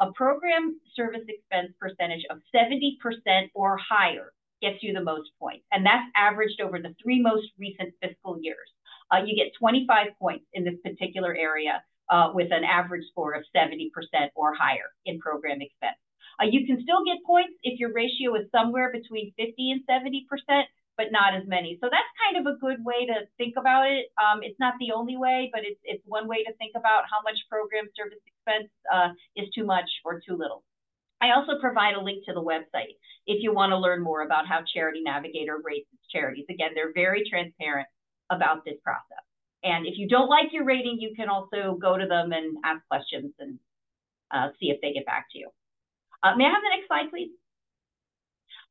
[0.00, 2.96] A program service expense percentage of 70%
[3.52, 4.32] or higher
[4.62, 5.66] gets you the most points.
[5.72, 8.70] And that's averaged over the three most recent fiscal years.
[9.12, 13.44] Uh, you get 25 points in this particular area uh, with an average score of
[13.54, 13.88] 70%
[14.34, 15.96] or higher in program expense.
[16.40, 20.26] Uh, you can still get points if your ratio is somewhere between 50 and 70%,
[20.96, 21.78] but not as many.
[21.80, 24.06] So that's kind of a good way to think about it.
[24.18, 27.22] Um, it's not the only way, but it's, it's one way to think about how
[27.22, 30.64] much program service expense uh, is too much or too little.
[31.20, 32.96] I also provide a link to the website
[33.26, 36.46] if you want to learn more about how Charity Navigator rates its charities.
[36.48, 37.86] Again, they're very transparent
[38.30, 39.24] about this process.
[39.62, 42.86] And if you don't like your rating, you can also go to them and ask
[42.88, 43.58] questions and
[44.30, 45.50] uh, see if they get back to you.
[46.22, 47.30] Uh, may I have the next slide, please?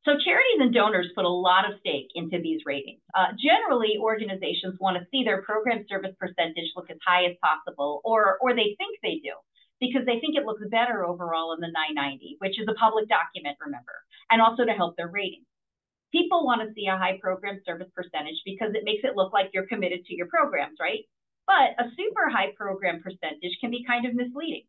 [0.04, 3.02] So charities and donors put a lot of stake into these ratings.
[3.14, 8.00] Uh, generally, organizations want to see their program service percentage look as high as possible,
[8.02, 9.36] or, or they think they do,
[9.78, 13.58] because they think it looks better overall in the 990, which is a public document,
[13.60, 13.92] remember,
[14.30, 15.44] and also to help their ratings.
[16.12, 19.50] People want to see a high program service percentage because it makes it look like
[19.54, 21.06] you're committed to your programs, right?
[21.46, 24.66] But a super high program percentage can be kind of misleading.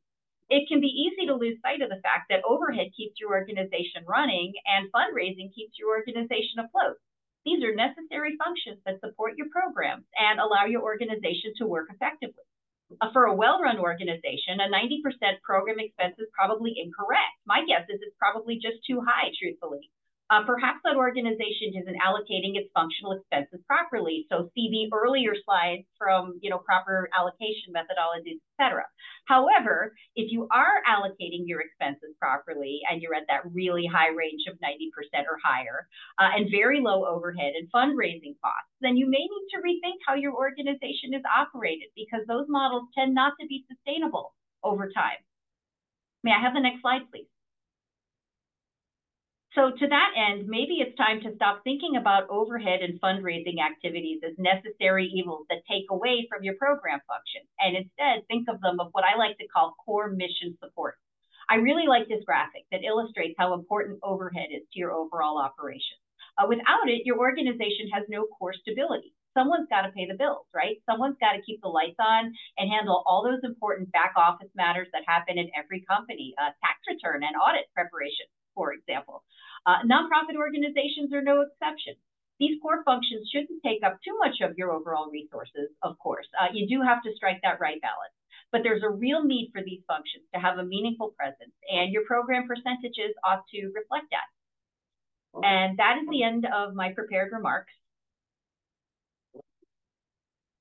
[0.50, 4.04] It can be easy to lose sight of the fact that overhead keeps your organization
[4.06, 7.00] running and fundraising keeps your organization afloat.
[7.46, 12.44] These are necessary functions that support your programs and allow your organization to work effectively.
[13.00, 17.34] Uh, for a well-run organization, a 90% program expense is probably incorrect.
[17.48, 19.90] My guess is it's probably just too high, truthfully.
[20.32, 24.26] Uh, perhaps that organization isn't allocating its functional expenses properly.
[24.32, 28.88] So see the earlier slides from, you know, proper allocation methodologies, et cetera.
[29.28, 34.48] However, if you are allocating your expenses properly and you're at that really high range
[34.48, 35.86] of 90% or higher
[36.18, 40.16] uh, and very low overhead and fundraising costs, then you may need to rethink how
[40.16, 45.20] your organization is operated because those models tend not to be sustainable over time.
[46.24, 47.28] May I have the next slide, please?
[49.54, 54.24] So to that end, maybe it's time to stop thinking about overhead and fundraising activities
[54.24, 58.80] as necessary evils that take away from your program function, and instead think of them
[58.80, 60.96] of what I like to call core mission support.
[61.50, 66.00] I really like this graphic that illustrates how important overhead is to your overall operation.
[66.40, 69.12] Uh, without it, your organization has no core stability.
[69.36, 70.80] Someone's got to pay the bills, right?
[70.88, 74.88] Someone's got to keep the lights on and handle all those important back office matters
[74.94, 79.24] that happen in every company, uh, tax return and audit preparation, for example.
[79.66, 81.96] Uh, nonprofit organizations are no exception.
[82.40, 86.26] These core functions shouldn't take up too much of your overall resources, of course.
[86.40, 88.14] Uh, you do have to strike that right balance.
[88.52, 92.04] But there's a real need for these functions to have a meaningful presence, and your
[92.06, 94.28] program percentages ought to reflect that.
[95.44, 97.72] And that is the end of my prepared remarks.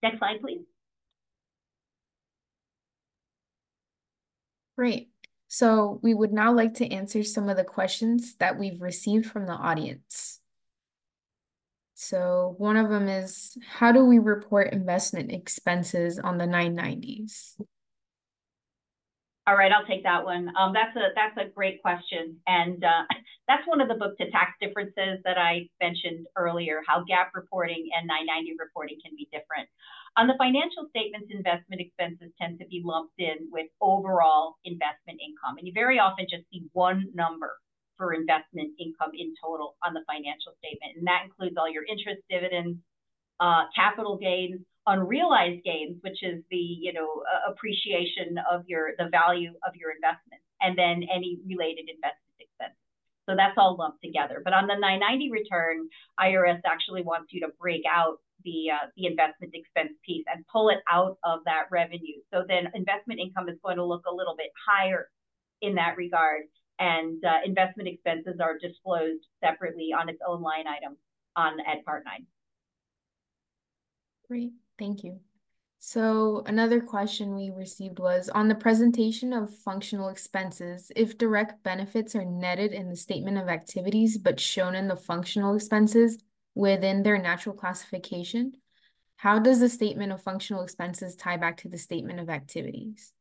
[0.02, 0.62] Next slide, please.
[4.76, 5.08] Great.
[5.52, 9.46] So we would now like to answer some of the questions that we've received from
[9.46, 10.38] the audience.
[11.94, 17.56] So one of them is, how do we report investment expenses on the 990s?
[19.48, 20.52] All right, I'll take that one.
[20.56, 23.02] Um, that's a that's a great question, and uh,
[23.48, 26.82] that's one of the book to tax differences that I mentioned earlier.
[26.86, 29.68] How GAAP reporting and 990 reporting can be different.
[30.16, 35.56] On the financial statements, investment expenses tend to be lumped in with overall investment income,
[35.56, 37.58] and you very often just see one number
[37.96, 40.96] for investment income in total on the financial statement.
[40.96, 42.78] And that includes all your interest, dividends,
[43.38, 49.08] uh, capital gains, unrealized gains, which is the you know uh, appreciation of your the
[49.10, 52.76] value of your investment, and then any related investment expenses.
[53.28, 54.42] So that's all lumped together.
[54.42, 55.88] But on the 990 return,
[56.18, 60.68] IRS actually wants you to break out the uh, the investment expense piece and pull
[60.68, 62.20] it out of that revenue.
[62.32, 65.08] So then investment income is going to look a little bit higher
[65.60, 66.44] in that regard
[66.80, 70.96] and uh, investment expenses are disclosed separately on its own line item
[71.36, 72.26] on at Part 9.
[74.26, 75.20] Great, thank you.
[75.78, 82.14] So another question we received was on the presentation of functional expenses, if direct benefits
[82.14, 86.18] are netted in the statement of activities but shown in the functional expenses
[86.54, 88.52] within their natural classification,
[89.16, 93.12] how does the statement of functional expenses tie back to the statement of activities?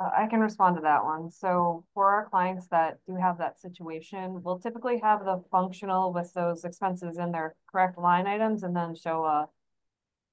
[0.00, 1.30] Uh, I can respond to that one.
[1.30, 6.32] So for our clients that do have that situation, we'll typically have the functional with
[6.34, 9.48] those expenses in their correct line items and then show a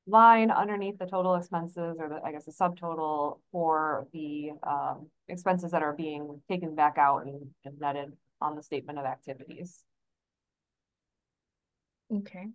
[0.07, 5.71] line underneath the total expenses or the, I guess, a subtotal for the um, expenses
[5.71, 9.83] that are being taken back out and, and netted on the statement of activities.
[12.11, 12.47] Okay.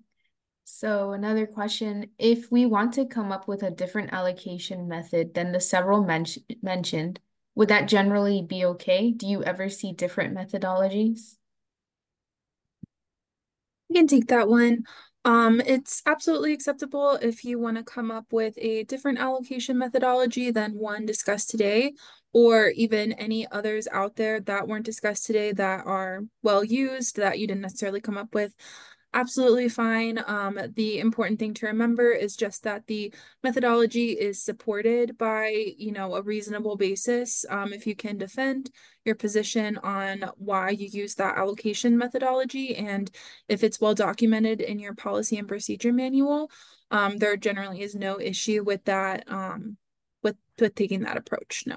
[0.64, 5.52] So another question, if we want to come up with a different allocation method than
[5.52, 6.26] the several men
[6.60, 7.20] mentioned,
[7.54, 9.12] would that generally be okay?
[9.12, 11.36] Do you ever see different methodologies?
[13.90, 14.84] I can take that one.
[15.24, 20.50] Um, it's absolutely acceptable if you want to come up with a different allocation methodology
[20.50, 21.94] than one discussed today,
[22.32, 27.38] or even any others out there that weren't discussed today that are well used that
[27.38, 28.54] you didn't necessarily come up with
[29.16, 30.22] absolutely fine.
[30.26, 35.90] Um, the important thing to remember is just that the methodology is supported by, you
[35.90, 37.46] know, a reasonable basis.
[37.48, 38.70] Um, if you can defend
[39.06, 43.10] your position on why you use that allocation methodology and
[43.48, 46.50] if it's well documented in your policy and procedure manual,
[46.90, 49.78] um, there generally is no issue with that, um,
[50.22, 51.76] with, with taking that approach, no.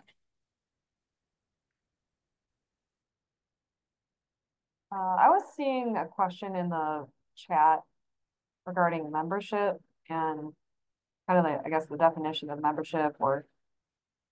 [4.91, 7.07] Uh, I was seeing a question in the
[7.47, 7.79] chat
[8.65, 9.77] regarding membership
[10.09, 10.53] and
[11.27, 13.45] kind of the, I guess, the definition of membership or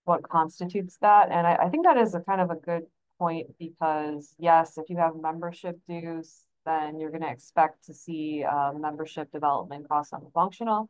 [0.05, 1.30] what constitutes that.
[1.32, 2.84] And I, I think that is a kind of a good
[3.20, 8.43] point because yes, if you have membership dues, then you're going to expect to see
[8.43, 10.89] uh, membership development costs on the functional.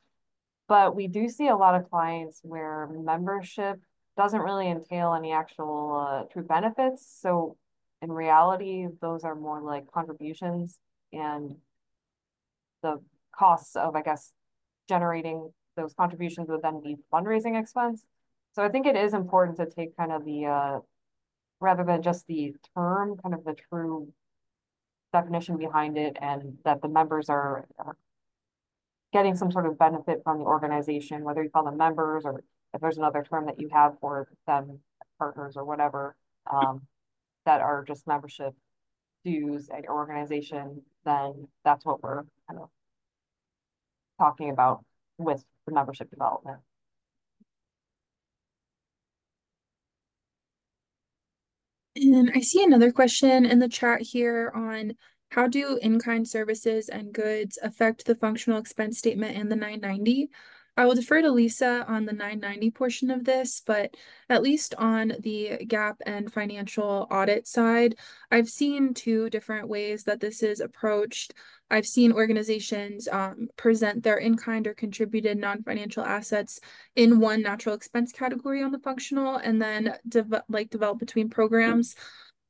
[0.67, 3.79] But we do see a lot of clients where membership
[4.17, 7.07] doesn't really entail any actual uh, true benefits.
[7.21, 7.57] So
[8.01, 10.79] in reality, those are more like contributions
[11.13, 11.55] and
[12.81, 13.01] the
[13.35, 14.33] costs of, I guess,
[14.87, 18.05] generating those contributions would then be fundraising expense.
[18.53, 20.79] So I think it is important to take kind of the, uh,
[21.59, 24.11] rather than just the term, kind of the true
[25.13, 27.97] definition behind it and that the members are, are
[29.13, 32.81] getting some sort of benefit from the organization, whether you call them members or if
[32.81, 34.79] there's another term that you have for them,
[35.17, 36.15] partners or whatever,
[36.51, 36.81] um,
[37.45, 38.53] that are just membership
[39.23, 42.69] dues at your organization, then that's what we're kind of
[44.19, 44.83] talking about
[45.17, 46.59] with the membership development.
[51.95, 54.93] And I see another question in the chat here on
[55.31, 60.29] how do in-kind services and goods affect the functional expense statement and the 990?
[60.77, 63.95] I will defer to Lisa on the 990 portion of this, but
[64.29, 67.95] at least on the GAAP and financial audit side,
[68.31, 71.33] I've seen two different ways that this is approached.
[71.71, 76.61] I've seen organizations um, present their in-kind or contributed non-financial assets
[76.95, 81.95] in one natural expense category on the functional and then de like develop between programs.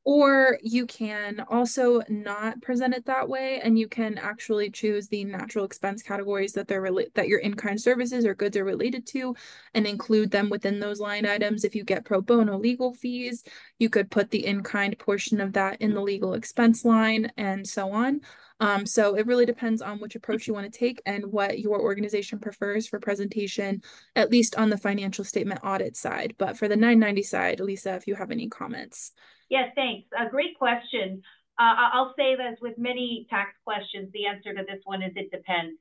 [0.08, 5.26] Or you can also not present it that way, and you can actually choose the
[5.26, 9.36] natural expense categories that they're related that your in-kind services or goods are related to,
[9.74, 11.66] and include them within those line items.
[11.66, 13.44] If you get pro bono legal fees,
[13.80, 17.92] you could put the in-kind portion of that in the legal expense line, and so
[17.92, 18.22] on.
[18.62, 21.82] Um, so it really depends on which approach you want to take and what your
[21.82, 23.82] organization prefers for presentation,
[24.16, 26.34] at least on the financial statement audit side.
[26.38, 29.12] But for the 990 side, Lisa, if you have any comments.
[29.50, 30.08] Yes, thanks.
[30.18, 31.22] A great question.
[31.60, 35.32] Uh, I'll say that with many tax questions, the answer to this one is it
[35.32, 35.80] depends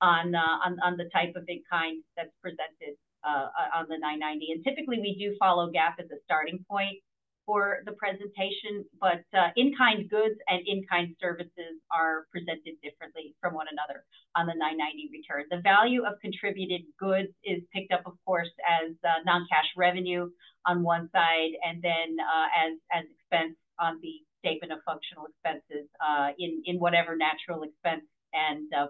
[0.00, 2.94] on uh, on, on the type of in kind that's presented
[3.24, 4.52] uh, on the 990.
[4.52, 6.98] And typically, we do follow GAAP as a starting point
[7.46, 13.66] for the presentation, but uh, in-kind goods and in-kind services are presented differently from one
[13.70, 15.46] another on the 990 return.
[15.48, 20.28] The value of contributed goods is picked up, of course, as uh, non-cash revenue
[20.66, 25.88] on one side, and then uh, as as expense on the statement of functional expenses
[26.02, 28.86] uh, in in whatever natural expense and uh,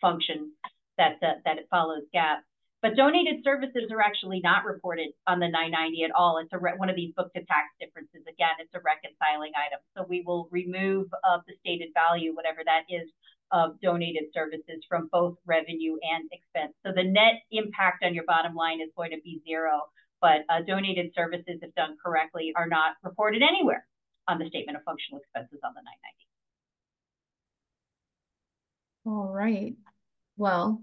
[0.00, 0.52] function
[0.96, 2.46] that that it follows GAAP.
[2.80, 6.38] But donated services are actually not reported on the 990 at all.
[6.38, 8.22] It's a one of these book to tax differences.
[8.28, 9.80] Again, it's a reconciling item.
[9.96, 13.10] So we will remove uh, the stated value, whatever that is,
[13.50, 16.74] of donated services from both revenue and expense.
[16.86, 19.80] So the net impact on your bottom line is going to be zero,
[20.20, 23.86] but uh, donated services, if done correctly, are not reported anywhere
[24.28, 26.18] on the statement of functional expenses on the 990.
[29.06, 29.74] All right.
[30.36, 30.82] Well,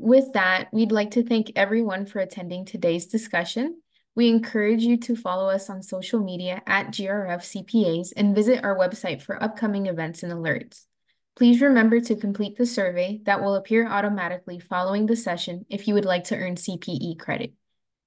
[0.00, 3.80] with that, we'd like to thank everyone for attending today's discussion.
[4.14, 8.76] We encourage you to follow us on social media at GRF CPAs and visit our
[8.76, 10.86] website for upcoming events and alerts.
[11.36, 15.94] Please remember to complete the survey that will appear automatically following the session if you
[15.94, 17.52] would like to earn CPE credit.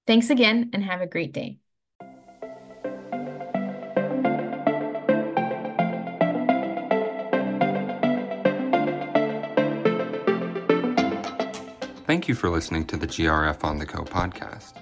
[0.05, 1.60] Thanks again and have a great day.
[12.11, 14.73] Thank you for listening to the GRF on the Go podcast.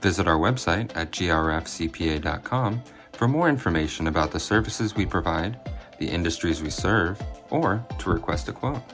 [0.00, 5.58] Visit our website at grfcpa.com for more information about the services we provide,
[5.98, 8.84] the industries we serve, or to request a quote.